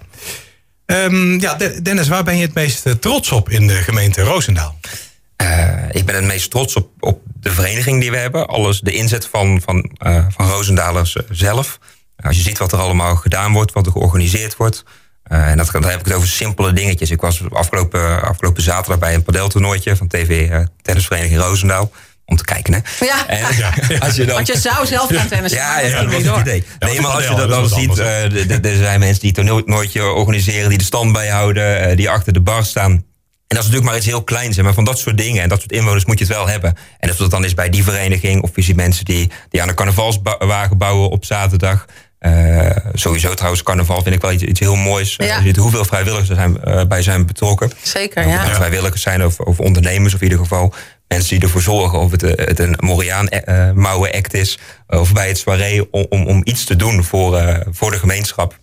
[0.85, 4.21] Ehm, ja, De- Dennis, waar ben je het meest eh, trots op in de gemeente
[4.21, 4.79] Roosendaal?
[5.39, 8.47] Eh, ik ben het meest trots op, op de vereniging die we hebben.
[8.47, 11.79] Alles, de inzet van, van, eh, van Roosendalers eh, zelf.
[12.23, 14.83] Als je ziet wat er allemaal gedaan wordt, wat er georganiseerd wordt.
[15.23, 17.11] eh, en dat, dan heb ik het over simpele dingetjes.
[17.11, 21.91] Ik was afgelopen, afgelopen zaterdag bij een padeltoernooitje van TV eh, Tennisvereniging Roosendaal.
[22.25, 23.05] Om te kijken, hè?
[23.05, 23.27] Ja.
[23.27, 23.73] En, Ja.
[24.05, 25.59] als je dan, Want je zou zelf gaan tennissen.
[25.59, 26.39] Ja, maar ja, dat was het door.
[26.39, 26.63] idee.
[26.79, 29.45] Ja, Nee, maar als je dat dat dan ziet, eh, er zijn mensen die het
[29.47, 33.05] toernooitje organiseren, die de stand bijhouden, eh, die achter de bar staan.
[33.49, 34.57] En dat is natuurlijk maar iets heel kleins.
[34.57, 36.77] Maar van dat soort dingen en dat soort inwoners moet je het wel hebben.
[36.99, 39.75] En of dat dan is bij die vereniging of ziet mensen die, die aan een
[39.75, 41.85] carnavalswagen bouwen op zaterdag.
[42.19, 45.15] Eh, sowieso trouwens, carnaval vind ik wel iets, iets heel moois.
[45.17, 45.37] Ja.
[45.37, 47.71] Je ziet hoeveel vrijwilligers er zijn, eh, bij zijn betrokken.
[47.81, 48.55] Zeker, Of het nou ja.
[48.55, 50.73] vrijwilligers zijn of, of ondernemers, of in ieder geval
[51.07, 55.13] mensen die ervoor zorgen of het, eh, het een Moriaan eh, mouwen act is, of
[55.13, 58.57] bij het soirée om, om, om iets te doen voor, voor de gemeenschap.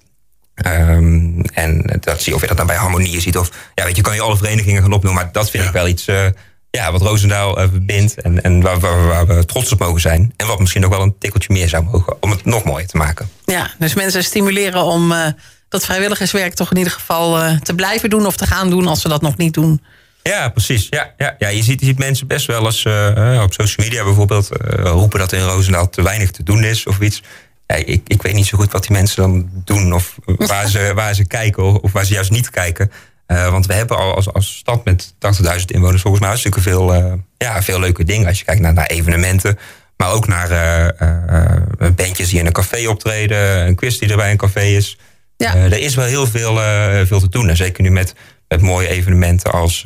[0.57, 3.39] Ehm, en dat zie je of je dat dan bij Harmonie ziet.
[3.39, 5.23] Of ja, weet je, kan je alle verenigingen gaan opnoemen.
[5.23, 5.69] Maar dat vind Ja.
[5.69, 6.27] ik wel iets eh,
[6.71, 8.21] ja, wat Roosendaal eh, verbindt.
[8.21, 10.33] En, en waar, waar, waar we trots op mogen zijn.
[10.37, 12.17] En wat misschien ook wel een tikkeltje meer zou mogen.
[12.23, 13.29] Om het nog mooier te maken.
[13.45, 15.27] Ja, dus mensen stimuleren om eh,
[15.69, 19.01] dat vrijwilligerswerk toch in ieder geval eh, te blijven doen of te gaan doen als
[19.01, 19.83] ze dat nog niet doen.
[20.23, 20.87] Ja, precies.
[20.91, 24.05] Ja, ja, ja, je, ziet, je ziet mensen best wel eens eh, op social media
[24.05, 27.23] bijvoorbeeld roepen dat er in Roosendaal te weinig te doen is of iets.
[27.67, 30.93] Ja, ik, ik weet niet zo goed wat die mensen dan doen of waar ze,
[30.95, 32.91] waar ze kijken of, of waar ze juist niet kijken.
[33.27, 36.95] Eh, want we hebben al als, als stad met 80.000 inwoners volgens mij hartstikke veel,
[36.95, 38.27] eh, ja, veel leuke dingen.
[38.27, 39.59] Als je kijkt naar, naar evenementen,
[39.97, 44.31] maar ook naar eh, bandjes die in een café optreden, een quiz die er bij
[44.31, 44.99] een café is.
[45.37, 45.55] Ja.
[45.55, 46.57] Er is wel heel veel,
[47.07, 47.49] veel te doen.
[47.49, 48.15] En zeker nu met,
[48.49, 49.83] met mooie evenementen als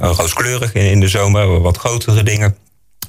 [0.00, 2.56] rooskleurig in, in de zomer, wat grotere dingen.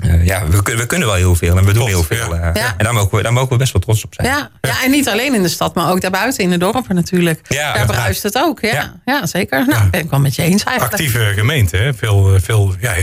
[0.02, 2.36] Eh, ja, we, we kunnen wel heel veel en we doen heel veel.
[2.36, 2.42] ja.
[2.54, 2.74] eh, Ja.
[2.78, 4.28] En daar mogen, we, daar mogen we best wel trots op zijn.
[4.28, 7.40] Ja, ja, en niet alleen in de stad, maar ook daarbuiten in de dorpen natuurlijk.
[7.48, 8.60] Ja, Daar bruist het ook.
[8.62, 9.00] Ja, ja.
[9.06, 9.26] Ja.
[9.26, 9.66] zeker.
[9.68, 11.02] Nou, ben ik wel met je eens eigenlijk.
[11.02, 11.94] Actieve gemeente, hè?
[11.94, 12.94] Veel, eh, veel, ja,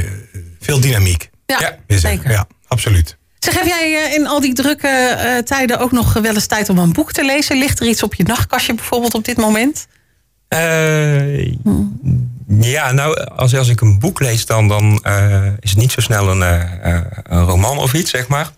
[0.60, 1.30] veel dynamiek.
[1.46, 1.98] Ja, er.
[1.98, 2.30] zeker.
[2.30, 3.16] Ja, absoluut.
[3.38, 6.78] Zeg, heb jij in al die drukke eh, tijden ook nog wel eens tijd om
[6.78, 7.56] een boek te lezen?
[7.58, 9.86] Ligt er iets op je nachtkastje bijvoorbeeld op dit moment?
[10.54, 11.52] Eh,
[12.60, 16.00] ja, nou, als, als ik een boek lees, dan, dan eh, is het niet zo
[16.00, 18.50] snel een, eh, een roman of iets, zeg maar.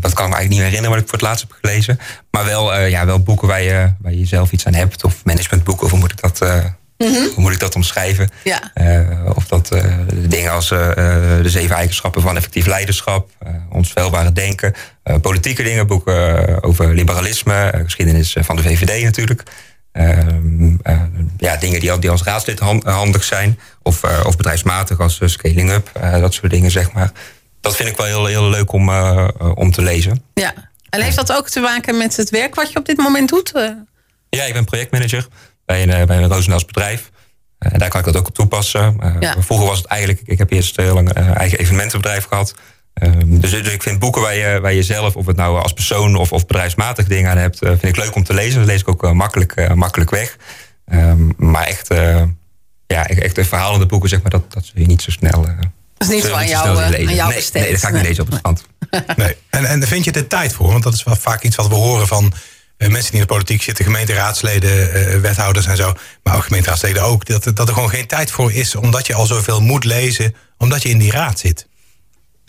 [0.00, 1.98] Dat kan ik me eigenlijk niet meer herinneren wat ik voor het laatst heb gelezen.
[2.30, 5.04] Maar wel, ja, wel boeken waar je, waar je zelf iets aan hebt.
[5.04, 6.64] Of managementboeken, of hoe moet ik dat, eh,
[6.96, 8.28] hoe moet ik dat omschrijven?
[8.44, 8.72] Ja.
[9.34, 9.76] Of dat
[10.12, 13.30] dingen als de zeven eigenschappen van effectief leiderschap,
[13.70, 13.94] ons
[14.32, 14.74] denken,
[15.20, 19.42] politieke dingen, boeken over liberalisme, geschiedenis van de VVD natuurlijk.
[19.92, 21.02] Ehm, eh,
[21.36, 25.28] ja, dingen die, die als raadslid han- handig zijn, of, eh, of bedrijfsmatig als eh,
[25.28, 27.12] scaling up, dat soort dingen zeg maar.
[27.60, 28.90] Dat vind ik wel heel, heel leuk om,
[29.54, 30.24] om te lezen.
[30.34, 30.54] Ja.
[30.90, 33.52] En heeft dat ook te maken met het werk wat je op dit moment doet?
[34.30, 35.26] Ja, ik ben projectmanager
[35.64, 37.10] bij een, bij een Roosendaals bedrijf.
[37.58, 38.96] En daar kan ik dat ook op toepassen.
[39.20, 39.34] Ja.
[39.38, 42.54] Vroeger was het eigenlijk, ik heb eerst heel lang een eigen evenementenbedrijf gehad.
[42.94, 45.72] Ehm, dus, dus ik vind boeken waar je, waar je zelf, of het nou als
[45.72, 48.58] persoon of, of bedrijfsmatig dingen aan hebt, eh, vind ik leuk om te lezen.
[48.58, 50.36] Dat lees ik ook eh, makkelijk, eh, makkelijk weg.
[50.86, 52.22] Ehm, maar echt, eh
[52.86, 55.46] ja, echt de verhalende boeken, zeg maar, dat, dat zul je niet zo snel.
[55.46, 55.56] eh,
[55.98, 58.02] Dat is niet zo aan jou, eh, aan jou nee, nee, dat ga ik niet
[58.02, 58.02] Nee.
[58.02, 58.64] lezen op het strand.
[59.16, 59.36] Nee.
[59.50, 60.70] En, en vind je er tijd voor?
[60.70, 62.32] Want dat is wel vaak iets wat we horen van
[62.76, 65.94] eh, mensen die in de politiek zitten, gemeenteraadsleden, eh, wethouders en zo.
[66.22, 67.26] Maar ook gemeenteraadsleden ook.
[67.26, 70.82] Dat, dat er gewoon geen tijd voor is, omdat je al zoveel moet lezen, omdat
[70.82, 71.67] je in die raad zit.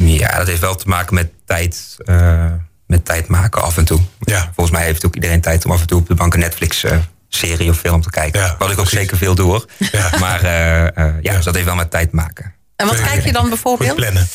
[0.07, 2.45] Ja, dat heeft wel te maken met tijd, eh,
[2.88, 3.99] met tijd maken af en toe.
[4.19, 4.51] Ja.
[4.55, 7.69] Volgens mij heeft ook iedereen tijd om af en toe op de bank een Netflix-serie
[7.69, 8.39] of film te kijken.
[8.41, 8.99] Ja, Wat ik ook precies.
[8.99, 9.65] zeker veel doe hoor.
[9.91, 10.09] Ja.
[10.19, 12.53] Maar eh, eh, ja, dus dat heeft wel met tijd te maken.
[12.75, 13.95] En wat kijk je dan Goed bijvoorbeeld?
[13.95, 14.27] plannen.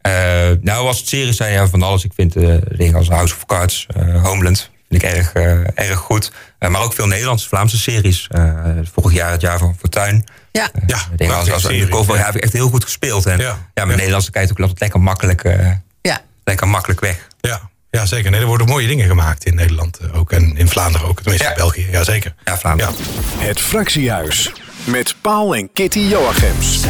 [0.00, 0.12] Eh,
[0.60, 2.04] nou, als het series zijn, ja, van alles.
[2.04, 5.98] Ik vind eh, dingen als House of Cards, eh, Homeland, vind ik erg, eh, erg
[5.98, 6.32] goed.
[6.58, 8.26] Eh, maar ook veel Nederlandse, Vlaamse series.
[8.30, 8.54] Eh,
[8.92, 10.24] vorig jaar het jaar van Fortuin.
[10.58, 10.70] Ja.
[10.86, 13.26] Ja, Dingen als, als de ja, heb ik echt heel goed gespeeld.
[13.26, 13.44] En Ja.
[13.44, 13.84] ja, Ja.
[13.84, 16.20] met Nederlandse kijkt ook altijd lekker makkelijk, eh, ja.
[16.44, 17.26] lekker makkelijk weg.
[17.40, 18.30] Ja, ja, zeker.
[18.30, 20.32] Nee, er worden mooie dingen gemaakt in Nederland eh, ook.
[20.32, 21.16] En in Vlaanderen ook.
[21.20, 21.50] Tenminste, Ja.
[21.54, 21.88] in België.
[21.90, 22.34] Ja, zeker.
[22.44, 22.94] Ja, Vlaanderen.
[23.38, 23.44] Ja.
[23.46, 24.52] Het Fractiehuis.
[24.84, 26.80] Met Paul en Kitty Joachims.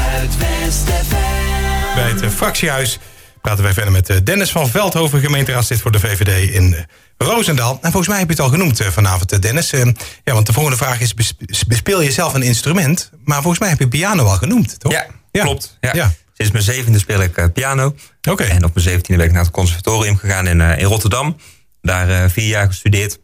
[1.94, 2.98] Bij het eh, fractiehuis
[3.42, 6.80] praten wij verder met eh, Dennis van Veldhoven, gemeenteraadslid voor de VVD in eh,
[7.18, 7.72] Roosendaal.
[7.82, 9.72] En volgens mij heb je het al genoemd eh, vanavond, Dennis.
[9.72, 9.84] Eh,
[10.24, 11.34] Ja, want de volgende vraag is, bes-
[11.66, 13.10] bespeel je zelf een instrument?
[13.24, 14.92] Maar volgens mij heb je piano al genoemd, toch?
[14.92, 15.76] Ja, klopt.
[15.80, 15.94] Ja.
[15.94, 16.12] Ja.
[16.34, 17.94] Sinds mijn zevende speel ik piano.
[18.30, 18.42] Oké.
[18.44, 21.36] En op mijn zeventiende ben ik naar het conservatorium gegaan in, in Rotterdam.
[21.82, 23.18] Daar vier jaar gestudeerd.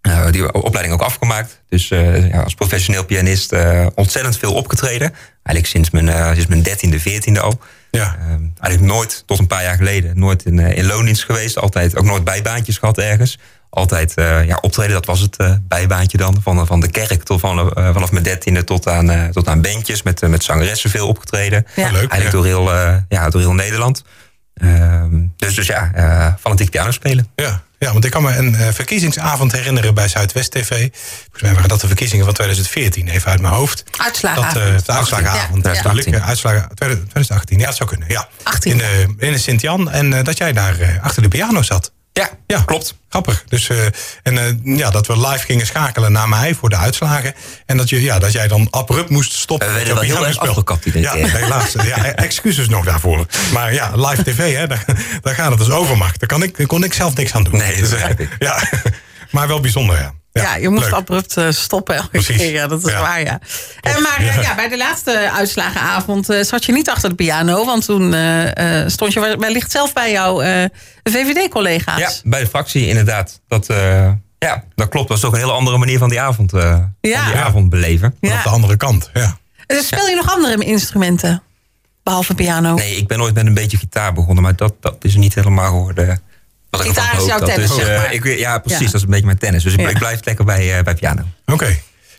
[0.00, 1.62] Eh, die opleiding ook afgemaakt.
[1.68, 3.52] Dus ja, als professioneel pianist
[3.94, 5.12] ontzettend veel opgetreden.
[5.42, 7.60] Eigenlijk sinds mijn, sinds mijn dertiende, veertiende al.
[7.98, 8.16] Ja.
[8.20, 8.26] Eh,
[8.60, 11.58] eigenlijk nooit, tot een paar jaar geleden, nooit in, eh, in loondienst geweest.
[11.58, 13.38] Altijd ook nooit bijbaantjes gehad ergens.
[13.70, 16.36] Altijd eh, ja, optreden, dat was het eh, bijbaantje dan.
[16.42, 20.02] Van, van de kerk tot van, vanaf mijn dertiende tot aan, tot aan bandjes.
[20.02, 21.66] Met, met zangeressen veel opgetreden.
[21.76, 21.90] Ja.
[21.90, 22.10] Leuk.
[22.10, 22.30] Eigenlijk ja.
[22.30, 22.70] door, heel,
[23.08, 24.04] ja, door heel Nederland.
[24.62, 27.28] Ehm, dus, dus ja, eh fanatiek piano spelen.
[27.34, 30.68] Ja, ja, want ik kan me een eh, verkiezingsavond herinneren bij Zuidwest TV.
[30.68, 33.84] Volgens mij waren dat de verkiezingen van 2014, even uit mijn hoofd.
[33.90, 34.56] Dat, Uitslagenavond.
[34.56, 36.22] eh, de uitslagenavond Ja, natuurlijk.
[36.24, 38.08] Uitslagen, 2018, ja, dat zou kunnen.
[38.08, 38.28] Ja.
[38.42, 38.72] 18.
[38.72, 39.90] In, de in de Sint-Jan.
[39.90, 41.92] En eh, dat jij daar achter de piano zat.
[42.12, 42.94] Ja, Ja, klopt.
[43.08, 43.44] Grappig.
[43.48, 43.84] Dus, eh,
[44.22, 47.34] en eh, ja, dat we live gingen schakelen naar mij voor de uitslagen.
[47.66, 49.68] En dat, je, ja, dat jij dan abrupt moest stoppen.
[49.68, 51.72] We werden wel heel erg afgekapt die Ja, helaas.
[51.72, 53.26] Ja, excuses nog daarvoor.
[53.52, 54.84] Maar ja, live tv, hè, daar,
[55.22, 56.20] daar gaat het dus overmacht.
[56.20, 57.56] Daar, kan ik, daar kon ik zelf niks aan doen.
[57.56, 58.28] Nee, dat Dus, ik.
[58.38, 58.62] Ja,
[59.30, 60.14] maar wel bijzonder, ja.
[60.32, 60.92] Ja, je moest leuk.
[60.94, 62.36] abrupt eh, stoppen elke Precies.
[62.36, 62.52] keer.
[62.52, 63.00] Ja, dat is Ja.
[63.00, 63.40] waar, ja.
[63.80, 64.54] Eh, maar eh, Ja.
[64.54, 67.64] bij de laatste uitslagenavond zat je niet achter de piano.
[67.64, 68.14] Want toen
[68.86, 70.40] stond je wellicht zelf bij jouw
[71.02, 71.98] VVD-collega's.
[71.98, 73.40] Ja, bij de fractie inderdaad.
[73.48, 73.66] Dat,
[74.38, 75.08] ja, dat klopt.
[75.08, 78.16] Dat is toch een hele andere manier van die avond, van die avond beleven.
[78.20, 79.36] Maar op de andere kant, ja.
[79.66, 81.42] Speel je nog andere instrumenten?
[82.02, 82.74] Behalve piano?
[82.74, 85.70] Nee, ik ben ooit met een beetje gitaar begonnen, maar dat, dat is niet helemaal
[85.70, 86.20] geworden.
[86.78, 88.12] Wat Gitaar is jouw tennis, eh, zeg maar.
[88.14, 88.78] ik, weet- ja, precies.
[88.80, 88.86] Ja.
[88.86, 89.62] Dat is een beetje mijn tennis.
[89.62, 89.88] Dus ik, Ja.
[89.88, 91.22] ik blijf lekker bij, eh, bij piano.
[91.46, 91.64] Oké.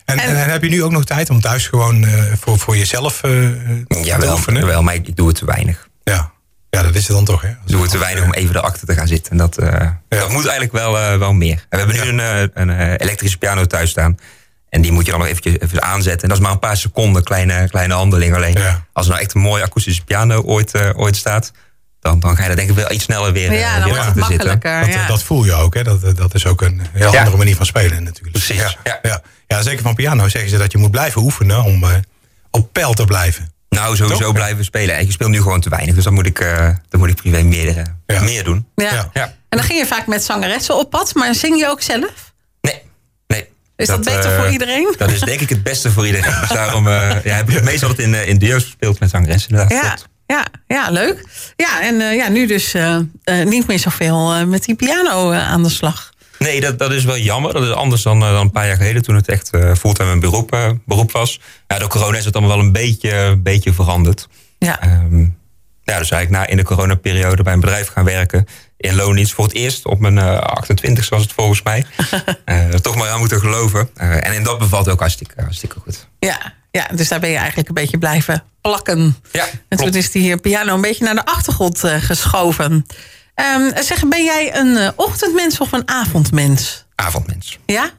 [0.06, 2.78] En, En- en, heb je nu ook nog tijd om thuis gewoon eh, voor, voor
[2.78, 4.66] jezelf eh te Jawel, oefenen?
[4.66, 5.88] wel, maar ik, ik doe het te weinig.
[6.04, 6.32] Ja.
[6.70, 7.48] ja, dat is het dan toch, hè?
[7.50, 9.32] Ik doe het te weinig om even erachter te gaan zitten.
[9.32, 11.66] En dat, eh, dat moet eigenlijk wel, eh, wel meer.
[11.70, 12.40] En we hebben nu Ja.
[12.40, 14.18] een, eh, een eh, elektrische piano thuis staan.
[14.70, 16.22] En die moet je dan nog eventjes even aanzetten.
[16.22, 18.54] En dat is maar een paar seconden, kleine, kleine handeling alleen.
[18.58, 18.86] Ja.
[18.94, 21.52] Als er nou echt een mooie akoestische piano ooit, eh, ooit staat...
[22.04, 23.98] Dan, dan ga je daar denk ik wel iets sneller weer, eh, ja, weer dan
[23.98, 24.48] achter het zitten.
[24.48, 24.80] makkelijker.
[24.86, 25.08] Dat, ja.
[25.08, 25.84] dat voel je ook, hè?
[25.84, 27.18] Dat, dat is ook een heel Ja.
[27.20, 28.32] andere manier van spelen natuurlijk.
[28.32, 29.00] Precies, Ja, ja.
[29.02, 29.22] ja.
[29.48, 29.62] Ja.
[29.62, 31.90] zeker van piano zeggen ze dat je moet blijven oefenen om eh,
[32.52, 33.52] op peil te blijven.
[33.70, 34.34] Nou, sowieso Toch?
[34.34, 34.96] blijven spelen.
[34.96, 35.96] En je speelt nu gewoon te weinig.
[35.96, 38.22] Dus dan moet ik, eh, dan moet ik privé meer, eh, Ja.
[38.22, 38.68] meer doen.
[38.76, 38.94] Ja.
[38.94, 39.10] Ja.
[39.14, 39.24] Ja.
[39.26, 42.34] En dan ging je vaak met zangeressen op pad, maar zing je ook zelf?
[42.62, 42.82] Nee,
[43.28, 43.48] nee.
[43.76, 44.94] Is dat beter eh, voor iedereen?
[44.98, 46.34] Dat is denk ik het beste voor iedereen.
[46.42, 49.10] Dus daarom eh, ja, heb ik het meestal altijd in, eh, in duo's gespeeld met
[49.10, 49.50] zangeressen.
[49.52, 49.98] Inderdaad, Ja.
[50.34, 51.26] Ja, ja, leuk.
[51.56, 55.64] Ja, en eh, ja, nu dus eh, eh, niet meer zoveel met die piano aan
[55.64, 56.12] de slag.
[56.40, 57.54] Nee, dat, dat is wel jammer.
[57.54, 60.78] Dat is anders dan, dan een paar jaar geleden toen het echt fulltime een beroep,
[60.86, 61.40] beroep was.
[61.68, 64.28] Ja, door corona is het allemaal wel een beetje, beetje veranderd.
[64.60, 65.20] Ja, Ehm,
[65.84, 68.46] ja, dus eigenlijk na in de coronaperiode bij een bedrijf gaan werken.
[68.78, 71.86] In loondienst voor het eerst op mijn eh 28 was het volgens mij.
[72.82, 73.90] Toch maar aan moeten geloven.
[73.96, 76.08] En in dat bevalt ook hartstikke, hartstikke goed.
[76.20, 79.16] ja, ja, dus daar ben je eigenlijk een beetje blijven plakken.
[79.32, 82.86] Ja, En toen is die piano een beetje naar de achtergrond eh, geschoven.
[83.36, 86.86] Ehm, zeg, ben jij een eh, ochtendmens of een avondmens?
[86.96, 87.60] Avondmens.
[87.66, 87.90] Ja?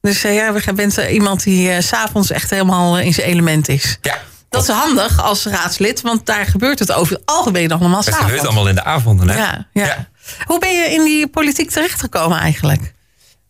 [0.00, 3.98] Dus eh, ja, we bent iemand die s s'avonds echt helemaal in zijn element is.
[4.02, 8.04] Ja, Dat is handig als raadslid, want daar gebeurt het over het algemeen allemaal Het
[8.04, 8.24] s'avonds.
[8.26, 9.28] gebeurt allemaal in de avonden.
[9.28, 9.36] Hè?
[9.36, 10.08] Ja, ja.
[10.46, 12.92] Hoe ben je in die politiek terechtgekomen eigenlijk?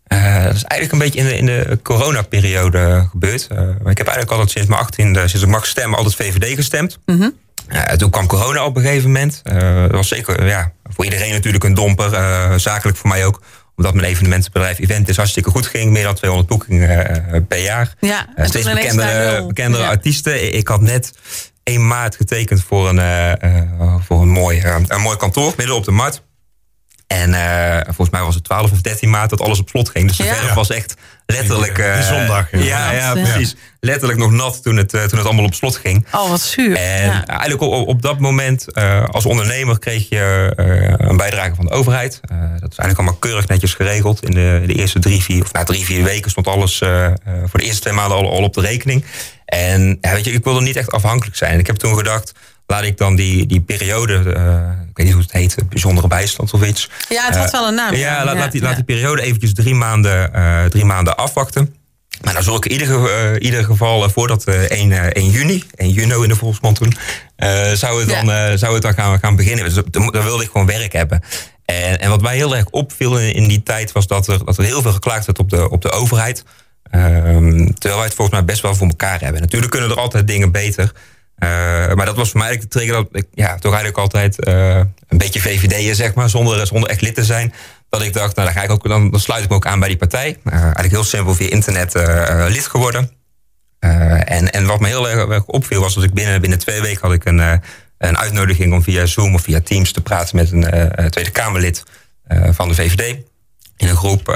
[0.09, 3.47] Eh, dat is eigenlijk een beetje in de, in de coronaperiode gebeurd.
[3.47, 6.99] Eh, ik heb eigenlijk altijd sinds mijn 18e, sinds ik mag stemmen, altijd VVD gestemd.
[7.69, 9.41] Eh, toen kwam corona op een gegeven moment.
[9.45, 12.11] Eh, dat was zeker ja, voor iedereen natuurlijk een domper.
[12.61, 13.43] zakelijk voor mij ook.
[13.77, 15.91] Omdat mijn evenementenbedrijf Event is hartstikke goed ging.
[15.91, 17.95] Meer dan 200 boekingen per jaar.
[18.01, 19.89] Ja, en steeds bekendere, bekendere Ja.
[19.89, 20.55] artiesten.
[20.55, 21.13] Ik had net
[21.65, 23.01] 1 maart getekend voor een,
[24.07, 26.23] voor een, mooi, een mooi kantoor midden op de markt.
[27.09, 30.09] En eh, volgens mij was het 12 of 13 maart dat alles op slot ging.
[30.09, 30.35] Dus de Ja.
[30.35, 30.95] verf was echt
[31.27, 31.75] letterlijk...
[31.77, 32.59] Die, eh, zondag, ja.
[32.59, 33.57] Ja, ja, precies.
[33.81, 36.07] Letterlijk nog nat toen het, eh, toen het allemaal op slot ging.
[36.13, 36.77] Oh, wat zuur.
[36.77, 37.27] En ja.
[37.27, 41.71] eigenlijk op, op dat moment, eh, als ondernemer, kreeg je eh, een bijdrage van de
[41.73, 42.21] overheid.
[42.23, 44.25] Eh, dat is eigenlijk allemaal keurig netjes geregeld.
[44.25, 47.13] In de, de eerste drie, vier, of na drie, vier weken stond alles eh, eh,
[47.47, 49.05] voor de eerste twee maanden al, al op de rekening.
[49.45, 51.53] En ja, weet je, ik wilde niet echt afhankelijk zijn.
[51.53, 52.33] En ik heb toen gedacht,
[52.71, 56.53] laat ik dan die, die periode, eh, ik weet niet hoe het heet, bijzondere bijstand
[56.53, 56.91] of iets.
[57.09, 57.95] Ja, het had wel een naam.
[57.95, 58.67] Ja, laat, laat, die, ja.
[58.67, 61.75] laat die periode eventjes drie maanden, eh, drie maanden afwachten.
[62.25, 64.93] Maar dan zorg ik in ieder, ge- eh, ieder geval eh, voor dat eh 1,
[64.93, 66.95] eh, 1 juni, 1 juni in de volksmond toen,
[67.37, 68.23] eh, zou, het Ja.
[68.23, 69.65] dan, eh, zou het dan gaan, gaan beginnen.
[69.65, 71.23] Dus dan, dan wilde ik gewoon werk hebben.
[71.65, 74.59] En, en wat mij heel erg opviel in, in die tijd was dat er, dat
[74.59, 76.45] er heel veel geklaagd werd op de, op de overheid.
[76.91, 79.41] Ehm, terwijl wij het volgens mij best wel voor elkaar hebben.
[79.41, 80.93] Natuurlijk kunnen er altijd dingen beter.
[81.39, 81.49] Eh,
[81.95, 84.77] maar dat was voor mij eigenlijk de trigger dat ik ja, toch eigenlijk altijd eh,
[85.09, 87.53] een beetje VVD'er, zeg maar, zonder, zonder echt lid te zijn.
[87.89, 89.79] Dat ik dacht, nou dan, ga ik ook, dan, dan sluit ik me ook aan
[89.79, 90.37] bij die partij.
[90.45, 91.95] Eh, eigenlijk heel simpel via internet
[92.49, 93.11] lid geworden.
[93.79, 97.13] En, en wat me heel erg, opviel was dat ik binnen, binnen twee weken had
[97.13, 97.61] ik een,
[97.99, 101.85] een uitnodiging om via Zoom of via Teams te praten met een Tweede Kamerlid
[102.29, 103.17] eh, van de VVD.
[103.77, 104.27] In een groep.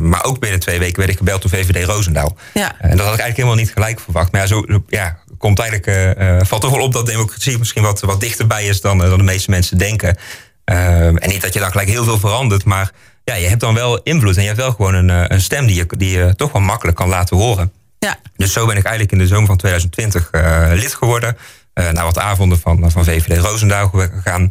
[0.00, 2.36] maar ook binnen twee weken werd ik gebeld door VVD Roosendaal.
[2.52, 2.80] Ja.
[2.80, 4.32] En dat had ik eigenlijk helemaal niet gelijk verwacht.
[4.32, 7.82] Maar ja, zo ja, komt eigenlijk, eh, eh, valt toch wel op dat democratie misschien
[7.82, 10.16] wat, wat dichterbij is dan, eh, dan de meeste mensen denken.
[10.64, 12.90] Eh, en niet dat je dan gelijk heel veel verandert, maar
[13.24, 15.76] ja, je hebt dan wel invloed en je hebt wel gewoon een, een stem die
[15.76, 17.72] je, die je toch wel makkelijk kan laten horen.
[18.04, 18.16] Ja.
[18.36, 21.36] Dus zo ben ik eigenlijk in de zomer van 2020 eh, lid geworden.
[21.72, 24.50] Eh na wat avonden van, van VVD Roosendaal gegaan.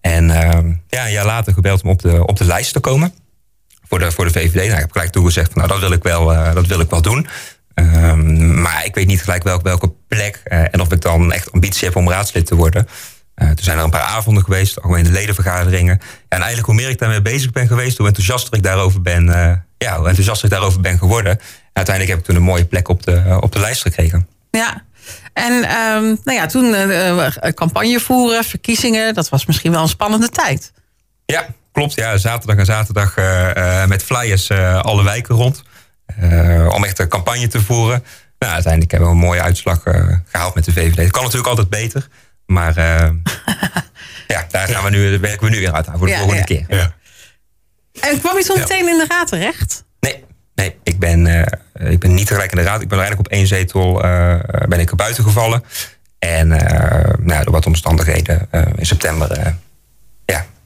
[0.00, 3.14] En eh, ja, een jaar later gebeld om op de, op de lijst te komen.
[3.88, 4.54] Voor de, voor de VVD.
[4.54, 6.90] Nou, ik heb gelijk toegezegd van nou, dat wil ik wel, eh, dat wil ik
[6.90, 7.26] wel doen.
[7.80, 10.40] Ehm, maar ik weet niet gelijk welk, welke plek.
[10.44, 12.88] eh, en of ik dan echt ambitie heb om raadslid te worden.
[13.34, 15.98] toen zijn er een paar avonden geweest, algemene ledenvergaderingen.
[16.00, 19.24] Ja, en eigenlijk hoe meer ik daarmee bezig ben geweest, hoe enthousiaster ik daarover ben,
[19.78, 21.32] ja, hoe enthousiaster ik daarover ben geworden.
[21.32, 21.40] En
[21.72, 24.28] uiteindelijk heb ik toen een mooie plek op de, op de lijst gekregen.
[24.50, 24.82] Ja,
[25.32, 30.28] en um, nou ja, toen uh, campagne voeren, verkiezingen, dat was misschien wel een spannende
[30.28, 30.72] tijd.
[31.26, 31.94] Ja, klopt.
[31.94, 34.50] Ja, zaterdag en zaterdag uh, met flyers
[34.82, 35.62] alle wijken rond.
[36.74, 38.04] Om echt een campagne te voeren.
[38.38, 39.82] Nou, uiteindelijk hebben we een mooie uitslag
[40.30, 40.96] gehaald met de VVD.
[40.96, 42.08] Het kan natuurlijk altijd beter.
[42.46, 42.74] Maar
[44.34, 46.64] ja, daar gaan we nu, werken we nu weer uit aan voor de volgende keer.
[46.68, 46.92] Ja.
[48.00, 49.84] En kwam je toen meteen in de raad terecht?
[50.00, 50.24] Nee,
[50.60, 52.80] Nee, ik ben, uh, ik ben niet tegelijk in de raad.
[52.80, 55.64] Ik ben uiteindelijk op één zetel uh, ben ik er buiten gevallen.
[56.18, 56.58] En uh,
[57.18, 59.54] nou, door wat omstandigheden in september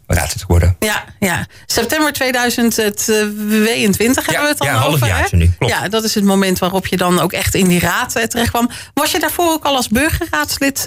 [0.06, 0.76] ja, raadslid geworden.
[0.78, 5.06] Ja, ja, september 2022 hebben we het dan ja, over.
[5.06, 5.52] Ja, nu.
[5.58, 5.72] Klopt.
[5.72, 8.70] Ja, dat is het moment waarop je dan ook echt in die raad terecht kwam.
[8.94, 10.86] Was je daarvoor ook al als burgerraadslid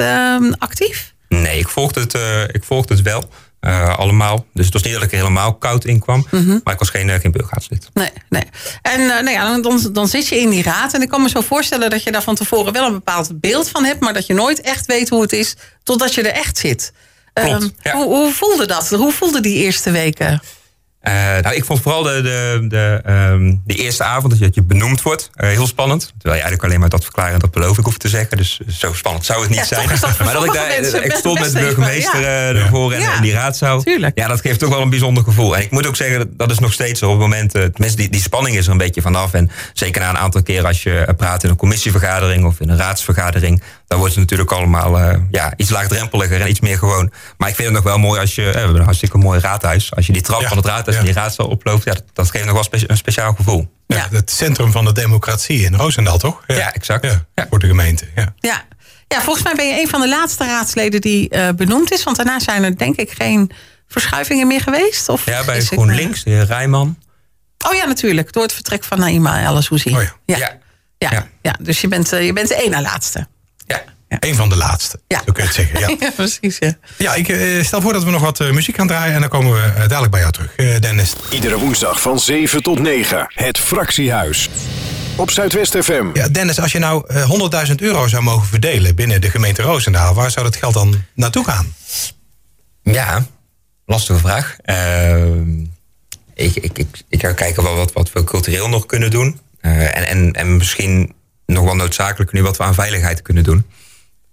[0.58, 1.16] actief?
[1.30, 2.14] Nee, ik volgde het,
[2.56, 3.30] ik volgde het wel.
[3.62, 4.46] Uh, allemaal.
[4.54, 6.28] Dus het was niet dat ik er helemaal koud in kwam.
[6.32, 6.60] Mhm.
[6.64, 7.90] Maar ik was geen, geen burgerraadslid.
[7.94, 8.44] Nee, nee.
[8.82, 10.94] En uh, nou ja, dan, dan zit je in die raad.
[10.94, 13.70] En ik kan me zo voorstellen dat je daar van tevoren wel een bepaald beeld
[13.70, 14.00] van hebt.
[14.00, 16.94] Maar dat je nooit echt weet hoe het is totdat je er echt zit.
[17.41, 17.93] Klopt, ja.
[17.93, 18.89] hoe, hoe, voelde dat?
[18.89, 20.41] Hoe voelde die eerste weken?
[21.08, 25.02] Uh, nou, ik vond vooral de, de, de, um, de eerste avond dat je benoemd
[25.02, 26.02] wordt uh, heel spannend.
[26.02, 28.38] Terwijl je eigenlijk alleen maar dat verklaren en dat beloof ik hoef te zeggen.
[28.38, 29.88] Dus zo spannend zou het niet ja, zijn.
[30.23, 32.52] Maar dat ik daar ik stond met de burgemeester ja.
[32.52, 33.82] uh, ervoor en in die raadzaal.
[33.82, 34.17] Tuurlijk.
[34.17, 35.56] Ja, dat geeft toch wel een bijzonder gevoel.
[35.56, 37.04] En ik moet ook zeggen, dat, dat is nog steeds.
[37.04, 39.34] Op het moment, tenminste, die, die spanning is er een beetje vanaf.
[39.34, 42.78] En zeker na een aantal keer als je praat in een commissievergadering of in een
[42.78, 43.62] raadsvergadering.
[43.88, 45.00] Dan wordt het natuurlijk allemaal
[45.32, 47.12] ja, iets laagdrempeliger en iets meer gewoon.
[47.38, 49.95] Maar ik vind het nog wel mooi als je, we hebben een hartstikke mooi raadhuis.
[49.95, 52.54] Als je die trap van het raadhuis in die raadzaal oploopt, ja, dat, geeft nog
[52.54, 53.69] wel spe een speciaal gevoel.
[53.88, 56.43] Ja, Het centrum van de democratie in Roosendaal, toch?
[56.47, 57.06] Ja, ja exact.
[57.36, 58.06] Ja, Voor de gemeente.
[58.15, 58.34] Ja.
[58.39, 58.65] Ja.
[59.08, 62.04] ja, volgens mij ben je een van de laatste raadsleden die uh, benoemd is.
[62.04, 63.52] Want daarna zijn er denk ik geen
[63.88, 65.10] verschuivingen meer geweest.
[65.10, 66.97] Of ja, bij GroenLinks, de heer Rijman.
[67.67, 68.34] Oh ja, natuurlijk.
[68.34, 69.95] Door het vertrek van Naima El Azouzi.
[69.95, 70.13] Oh ja.
[70.26, 70.38] Ja.
[70.38, 70.58] Ja.
[70.97, 71.10] Ja.
[71.12, 71.28] ja.
[71.41, 71.56] ja.
[71.60, 73.28] Dus je bent, je bent de één na laatste.
[74.10, 74.17] Ja.
[74.20, 75.22] Een van de laatste, ja.
[75.26, 75.80] zo kun je het zeggen.
[75.80, 76.58] Ja, ja precies.
[76.60, 79.13] Ja, ja ik uh, stel voor dat we nog wat uh, muziek gaan draaien...
[79.13, 81.15] en dan komen we uh, dadelijk bij jou terug, Dennis.
[81.30, 84.50] Iedere woensdag van 7 tot 9, het Fractiehuis.
[85.15, 86.06] Op Zuidwest FM.
[86.13, 87.06] Ja, Dennis, als je nou
[87.67, 90.13] 100.000 euro zou mogen verdelen binnen de gemeente Roosendaal...
[90.13, 91.74] waar zou dat geld dan naartoe gaan?
[92.84, 93.26] Ja,
[93.86, 94.56] lastige vraag.
[96.34, 99.39] ik, ik, ik, ik ga kijken wat, wat, wat we cultureel nog kunnen doen.
[99.62, 101.15] en, en, en misschien
[101.46, 103.65] nog wel noodzakelijk nu wat we aan veiligheid kunnen doen.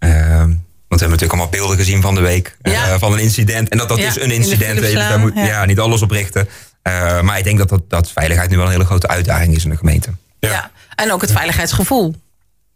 [0.04, 2.56] Uh, want we hebben natuurlijk allemaal beelden gezien van de week.
[2.62, 2.88] Ja.
[2.88, 3.68] Uh, van een incident.
[3.68, 4.80] En dat dat ja, is een incident.
[4.80, 5.44] Je, daar moet ja.
[5.44, 5.64] ja.
[5.64, 6.48] niet alles op richten.
[6.88, 9.64] Uh, maar ik denk dat, dat, dat veiligheid nu wel een hele grote uitdaging is
[9.64, 10.10] in de gemeente.
[10.38, 12.14] Ja, en ook het veiligheidsgevoel.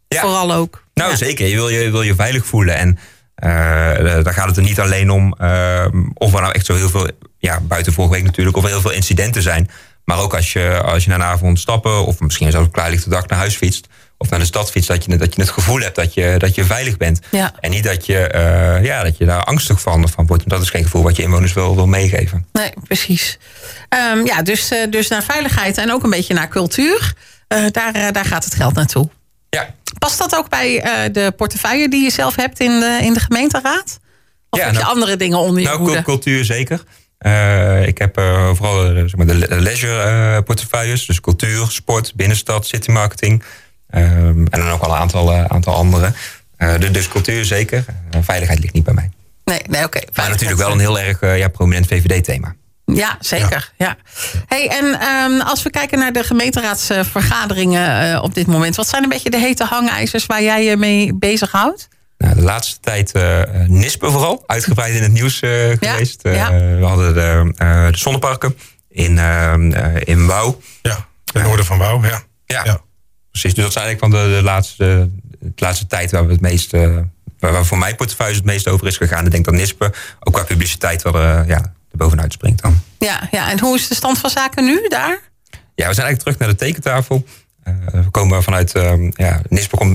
[0.07, 0.83] Vooral ook.
[0.93, 2.75] Nou zeker, je wil je, wil je veilig voelen.
[2.75, 2.89] En
[3.43, 3.49] uh,
[4.23, 5.33] daar gaat het er niet alleen om
[6.13, 7.09] of er nou echt zo heel veel...
[7.37, 9.69] Ja, buiten vorige week natuurlijk, of er heel veel incidenten zijn.
[10.05, 12.05] Maar ook als je, als je na een avond stappen...
[12.05, 15.05] of misschien zelfs op klaarlichte dag naar huis fietst of naar de stad fietst, dat
[15.05, 17.19] je, dat je het gevoel hebt dat je, dat je veilig bent.
[17.31, 17.53] Ja.
[17.59, 20.49] En niet dat je, uh, ja, dat je daar angstig van, van wordt.
[20.49, 22.47] Dat is geen gevoel wat je inwoners wil, wil meegeven.
[22.51, 23.39] Nee, precies.
[24.13, 27.13] Um, ja, dus, uh, dus naar veiligheid en ook een beetje naar cultuur.
[27.53, 29.09] Uh, daar, daar gaat het geld naartoe.
[29.49, 29.75] Ja.
[29.99, 30.81] Past dat ook bij
[31.11, 33.99] de portefeuille die je zelf hebt in de, in de gemeenteraad?
[34.49, 36.01] Of ja, heb je nou, andere dingen onder je nou, hoede?
[36.01, 36.83] cultuur zeker.
[37.25, 41.05] Uh, ik heb uh, vooral zeg maar, de leisure portefeuilles.
[41.05, 43.43] Dus cultuur, sport, binnenstad, city marketing.
[43.95, 46.13] Um, en dan ook al een aantal, aantal andere.
[46.57, 47.85] Uh, dus cultuur zeker.
[48.21, 49.11] Veiligheid ligt niet bij mij.
[49.43, 49.97] Nee, nee oké.
[49.97, 50.09] Okay.
[50.15, 52.55] Maar natuurlijk wel een heel erg ja, prominent VVD-thema.
[52.85, 53.71] Ja, zeker.
[53.77, 53.85] Ja.
[53.87, 53.97] ja.
[54.45, 59.09] Hey, en um, als we kijken naar de gemeenteraadsvergaderingen op dit moment, wat zijn een
[59.09, 61.87] beetje de hete hangijzers waar jij je mee bezighoudt?
[62.19, 66.19] Nou, de laatste tijd uh, NISPE vooral, uitgebreid in het nieuws uh, ja, geweest.
[66.23, 66.51] Ja.
[66.53, 67.53] Uh, we hadden de,
[67.91, 68.57] de zonneparken
[68.89, 69.17] in,
[70.03, 70.61] in Wouw.
[70.81, 72.21] Ja, ten noorden van Wouw, ja.
[72.45, 72.63] ja.
[72.63, 72.81] ja.
[73.31, 76.41] Precies, dus dat is eigenlijk van de, de, laatste, de laatste tijd waar we het
[76.41, 76.71] meest,
[77.39, 79.25] waar voor mijn portefeuille het meest over is gegaan.
[79.25, 82.81] Ik denk dat NISPE ook qua publiciteit wel ja, er bovenuit springt dan.
[82.97, 85.19] Ja, ja, en hoe is de stand van zaken nu daar?
[85.51, 87.25] Ja, we zijn eigenlijk terug naar de tekentafel.
[87.67, 89.41] Uh, we komen vanuit, uh, ja,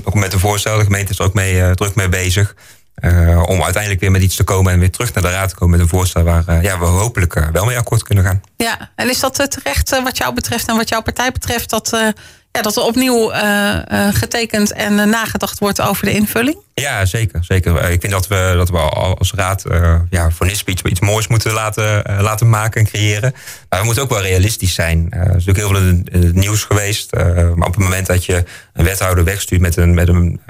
[0.04, 0.78] ook met een voorstel.
[0.78, 2.54] De gemeente is er ook mee, uh, druk mee bezig.
[2.98, 5.54] Uh, om uiteindelijk weer met iets te komen en weer terug naar de raad te
[5.54, 8.42] komen met een voorstel waar ja, we hopelijk wel mee akkoord kunnen gaan.
[8.56, 12.14] Ja, en is dat terecht wat jou betreft en wat jouw partij betreft dat
[12.54, 16.56] ja, dat er opnieuw eh, eh, getekend en eh, nagedacht wordt over de invulling?
[16.74, 17.44] Ja, zeker.
[17.44, 17.90] zeker.
[17.90, 19.64] Ik vind dat we, dat we als raad
[20.10, 23.34] ja, voor NISP iets, moois moeten laten, laten maken en creëren.
[23.68, 25.06] Maar we moeten ook wel realistisch zijn.
[25.10, 27.14] Er is natuurlijk heel veel nieuws geweest.
[27.54, 30.40] maar op het moment dat je een wethouder wegstuurt met een, met een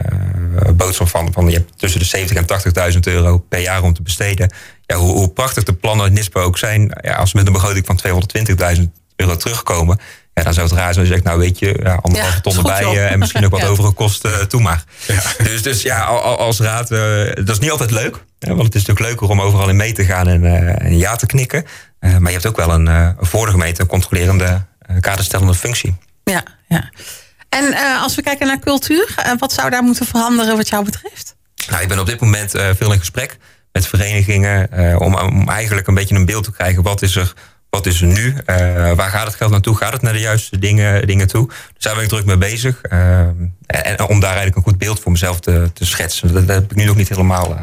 [0.77, 4.03] boodschap van, van je hebt tussen de 70 en 80.000 euro per jaar om te
[4.03, 4.53] besteden.
[4.87, 6.99] Ja, hoe, hoe prachtig de plannen NISP ook zijn.
[7.01, 8.01] Ja, als we met een begroting van
[8.77, 8.83] 220.000
[9.17, 9.99] euro terugkomen.
[10.35, 12.41] Ja, dan zou het raar zijn als je zegt, nou weet je, ja, anderhalve Ja,
[12.41, 13.67] ton erbij eh, en misschien ook wat Ja.
[13.67, 14.85] overige kosten, toe maar.
[15.43, 16.99] Dus, dus ja, al- al- als raad, eh,
[17.35, 18.25] dat is niet altijd leuk.
[18.39, 20.99] Hè, want het is natuurlijk leuker om overal in mee te gaan en, eh, en
[20.99, 21.65] ja te knikken.
[21.99, 25.55] Eh, maar je hebt ook wel een eh, voor de gemeente een controlerende, eh, kaderstellende
[25.55, 25.97] functie.
[26.25, 26.91] Ja, ja.
[27.49, 30.85] En eh, als we kijken naar cultuur, eh, wat zou daar moeten veranderen wat jou
[30.85, 31.37] betreft?
[31.71, 33.37] Nou, ik ben op dit moment eh, veel in gesprek
[33.73, 36.83] met verenigingen eh, om, om eigenlijk een beetje een beeld te krijgen.
[36.83, 37.33] Wat is er,
[37.75, 38.35] wat is er nu?
[38.47, 39.77] Eh, waar gaat het geld naartoe?
[39.77, 41.47] Gaat het naar de juiste dingen, dingen toe?
[41.49, 42.81] Daar zijn we druk mee bezig.
[42.81, 46.35] Eh, en, en om daar eigenlijk een goed beeld voor mezelf te, te schetsen.
[46.35, 47.61] Dat, heb ik nu nog niet helemaal eh,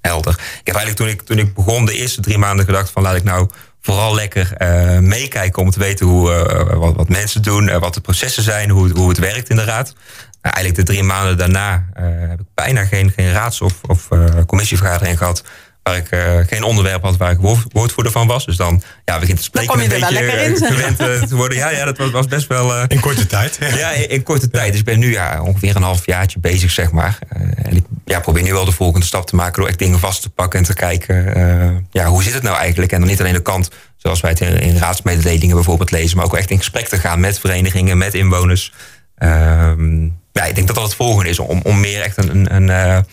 [0.00, 0.32] helder.
[0.32, 3.16] Ik heb eigenlijk toen ik, toen ik begon de eerste drie maanden gedacht van laat
[3.16, 3.48] ik nou
[3.80, 7.94] vooral lekker eh, meekijken om te weten hoe, eh, wat, wat mensen doen, eh, wat
[7.94, 9.94] de processen zijn, hoe, hoe het werkt in de raad.
[10.42, 14.10] Nou, eigenlijk de drie maanden daarna eh, heb ik bijna geen, geen raads- of, of
[14.10, 15.44] eh, commissievergadering gehad.
[15.82, 18.46] Waar ik eh, geen onderwerp had waar ik woord- woordvoerder van was.
[18.46, 20.62] Dus dan ja, begint te spreken kom je een er wel beetje lekker in.
[20.62, 21.58] eh, gewend eh, te worden.
[21.58, 22.74] Ja, ja dat was, was best wel.
[22.74, 23.58] eh, In korte tijd.
[23.76, 24.70] ja, in, in korte tijd.
[24.70, 27.18] Dus ik ben nu ja, ongeveer een half jaartje bezig, zeg maar.
[27.28, 29.98] Eh, en ik ja, probeer nu wel de volgende stap te maken door echt dingen
[29.98, 32.92] vast te pakken en te kijken, eh, ja, hoe zit het nou eigenlijk?
[32.92, 36.26] En dan niet alleen de kant zoals wij het in, in raadsmededelingen bijvoorbeeld lezen, maar
[36.26, 38.72] ook echt in gesprek te gaan met verenigingen, met inwoners.
[39.16, 42.68] Ehm, ja, ik denk dat dat het volgende is, om, om meer echt een, een,
[42.68, 43.04] een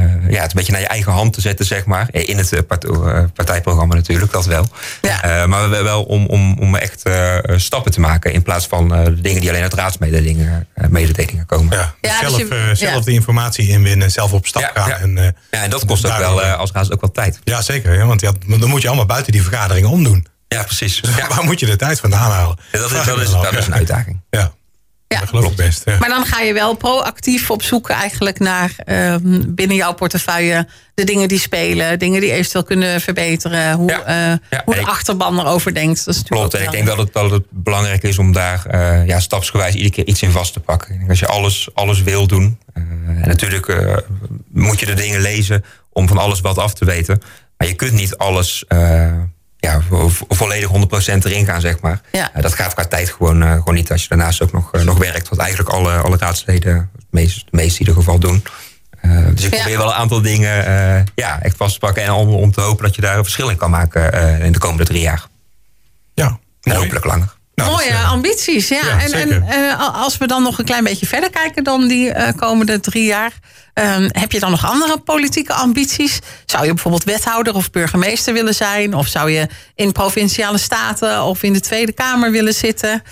[0.00, 2.08] eh, ja, het een beetje naar je eigen hand te zetten, zeg maar.
[2.10, 4.66] In het eh, part- eh, partijprogramma natuurlijk, dat wel.
[5.02, 5.22] Ja.
[5.22, 9.04] Eh, maar wel- om, om, om echt eh, stappen te maken in plaats van eh,
[9.04, 11.76] de dingen die alleen uit raadsmededelingen mededelingen komen.
[11.76, 13.00] Ja, Ja, dus zelf, je- eh, zelf ja.
[13.00, 14.88] de informatie inwinnen, zelf op stap Ja, gaan.
[14.88, 14.96] ja.
[14.98, 17.38] En, eh, Ja, en dat kost ook wel als raad ook wel tijd.
[17.44, 17.94] ja, zeker.
[17.98, 20.26] Ja, want ja, dan moet je allemaal buiten die vergaderingen omdoen.
[20.48, 21.00] Ja, precies.
[21.00, 22.56] Dus Ja, waar moet je de tijd vandaan halen?
[22.72, 24.20] dat, is, dat, is, dat is een uitdaging.
[24.30, 24.52] Ja,
[25.14, 25.82] Ja, dat geloof ik best.
[25.84, 25.98] Ja.
[25.98, 31.04] Maar dan ga je wel proactief op zoek eigenlijk naar ehm, binnen jouw portefeuille de
[31.04, 34.04] dingen die spelen, dingen die eventueel kunnen verbeteren, hoe, Ja.
[34.04, 36.04] eh, Ja, hoe de achterban erover denkt.
[36.04, 39.20] Dat is Klopt, ik denk dat het, dat het belangrijk is om daar eh, ja,
[39.20, 40.90] stapsgewijs iedere keer iets in vast te pakken.
[40.92, 43.92] Ik denk als je alles, alles wil doen, eh, en natuurlijk
[44.52, 47.22] moet je de dingen lezen om van alles wat af te weten.
[47.56, 48.64] Maar je kunt niet alles
[49.60, 52.00] ja, vo- vo- volledig 100% erin gaan, zeg maar.
[52.12, 52.30] Ja.
[52.40, 54.98] Dat gaat qua tijd gewoon, eh, gewoon niet als je daarnaast ook nog, eh, nog
[54.98, 55.28] werkt.
[55.28, 58.44] Wat eigenlijk alle, alle raadsleden, het meest, het meest in ieder geval, doen.
[59.00, 59.58] Eh, dus ik Ja.
[59.60, 62.02] probeer wel een aantal dingen eh, ja, echt vast te pakken.
[62.02, 64.52] En om, om te hopen dat je daar een verschil in kan maken eh, in
[64.52, 65.26] de komende drie jaar.
[66.14, 67.38] Ja, En hopelijk langer.
[67.60, 68.80] Nou, Mooie dus, eh, ambities, ja.
[68.84, 72.12] ja, en en eh, als we dan nog een klein beetje verder kijken dan die
[72.12, 73.32] eh, komende drie jaar.
[73.74, 76.18] ehm, heb je dan nog andere politieke ambities?
[76.46, 78.94] Zou je bijvoorbeeld wethouder of burgemeester willen zijn?
[78.94, 83.02] Of zou je in provinciale staten of in de Tweede Kamer willen zitten?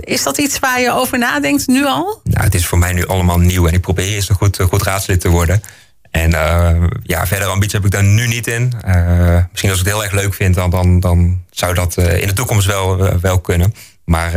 [0.00, 2.20] Is dat iets waar je over nadenkt nu al?
[2.24, 4.82] Nou, het is voor mij nu allemaal nieuw en ik probeer eerst een goed, goed
[4.82, 5.62] raadslid te worden.
[6.10, 8.72] En eh, ja, verder ambitie heb ik daar nu niet in.
[8.80, 12.20] Eh, misschien als ik het heel erg leuk vind, dan, dan, dan zou dat eh,
[12.20, 13.74] in de toekomst wel, wel kunnen.
[14.04, 14.32] Maar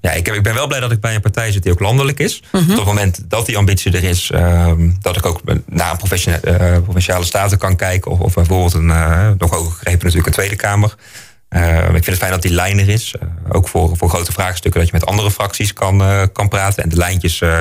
[0.00, 1.80] ja, ik, heb, ik ben wel blij dat ik bij een partij zit die ook
[1.80, 2.42] landelijk is.
[2.52, 7.24] Op het moment dat die ambitie er is, ehm, dat ik ook naar een provinciale,
[7.24, 8.10] staten kan kijken.
[8.10, 10.94] Of, of bijvoorbeeld een uh, nog hoger gegrepen natuurlijk een Tweede Kamer.
[11.50, 13.14] Uh, ik vind het fijn dat die lijn er is.
[13.22, 16.82] Uh, ook voor, voor grote vraagstukken dat je met andere fracties kan, uh, kan praten.
[16.82, 17.58] En de lijntjes, uh,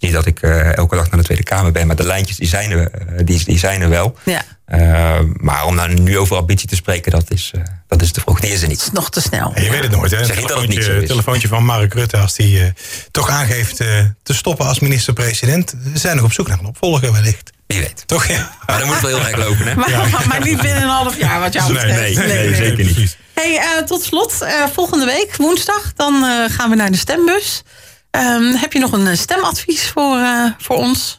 [0.00, 2.48] niet dat ik uh, elke dag naar de Tweede Kamer ben, maar de lijntjes die
[2.48, 2.90] zijn er,
[3.24, 4.16] die, die zijn er wel.
[4.24, 4.42] Ja.
[4.68, 8.20] Uh, maar om nou nu over ambitie te spreken, dat is, uh, dat is te
[8.20, 8.40] vroeg.
[8.40, 8.80] Die is er niet.
[8.80, 9.52] Is nog te snel.
[9.54, 10.24] Ja, je weet het nooit, hè?
[10.24, 11.08] Zeg niet dat het niet zo is.
[11.08, 12.66] telefoontje van Mark Rutte, als die uh,
[13.10, 13.88] toch aangeeft uh,
[14.22, 15.74] te stoppen als minister-president.
[15.92, 17.50] We zijn nog op zoek naar een opvolger, wellicht.
[17.66, 18.02] Wie weet.
[18.06, 18.56] Toch, ja.
[18.66, 19.74] Maar dan moet het wel heel erg lopen, hè?
[19.80, 20.26] Maar, ja.
[20.26, 22.00] maar, niet binnen een half jaar, wat jou betreft.
[22.00, 23.16] Nee, nee, nee, nee zeker niet.
[23.34, 27.62] Hey, uh, tot slot, uh, volgende week, woensdag, dan uh, gaan we naar de stembus.
[28.10, 30.18] Um, heb je nog een stemadvies voor,
[30.58, 31.16] voor ons?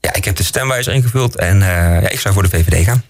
[0.00, 3.04] Ja, ik heb de stemwijzer ingevuld en ja, ik zou voor de VVD gaan.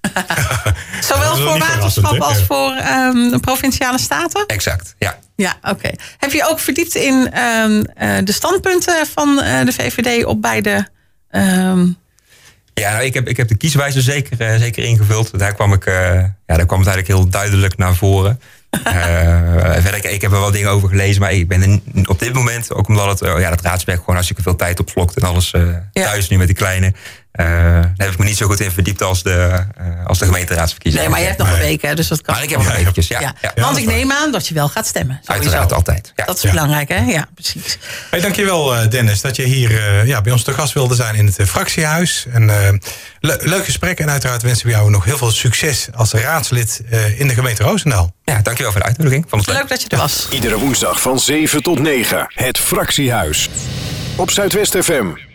[1.08, 4.46] Zowel voor waterschap als voor um, de provinciale staten?
[4.46, 5.18] Exact, ja.
[5.36, 5.70] Ja, oké.
[5.70, 5.98] Okay.
[6.18, 7.82] Heb je ook verdiept in um,
[8.24, 10.88] de standpunten van de VVD op beide...
[12.78, 15.38] Ja, nou, ik, heb, ik heb de kieswijzer zeker, uh, zeker ingevuld.
[15.38, 18.40] Daar kwam, ik, uh, ja, daar kwam het eigenlijk heel duidelijk naar voren.
[18.70, 22.32] Uh, verder, ik, ik heb er wel dingen over gelezen, maar ik ben op dit
[22.32, 25.88] moment, ook omdat het, ja, dat raadswerk gewoon hartstikke veel tijd opslokt en alles ja.
[25.92, 26.94] thuis nu met die kleine.
[27.32, 30.24] Eh, daar heb ik me niet zo goed in verdiept als de, uh, als de
[30.24, 31.04] gemeenteraadsverkiezingen.
[31.04, 32.34] Nee, maar je hebt nog een week, hè, dus dat kan.
[32.34, 33.20] Maar ik heb nog eventjes, ja.
[33.20, 33.34] ja.
[33.40, 33.52] ja.
[33.54, 35.20] Want ik neem aan dat je wel gaat stemmen.
[35.22, 35.42] Sowieso.
[35.42, 36.12] Uiteraard, altijd.
[36.14, 37.04] Dat is belangrijk, hè?
[37.04, 37.78] Ja, precies.
[38.10, 41.26] Hey, dankjewel, Dennis, dat je hier uh, ja, bij ons te gast wilde zijn in
[41.26, 42.26] het fractiehuis.
[42.32, 42.46] En,
[43.20, 46.82] le leuk gesprek en uiteraard wensen we jou nog heel veel succes als raadslid
[47.16, 48.14] in de gemeente Roosendaal.
[48.24, 49.24] Ja, dankjewel voor de uitnodiging.
[49.28, 49.60] Vond het leuk.
[49.60, 50.26] leuk dat je er was.
[50.30, 53.48] Iedere woensdag van 7 tot 9, het fractiehuis.
[54.16, 55.27] Op Zuidwest FM.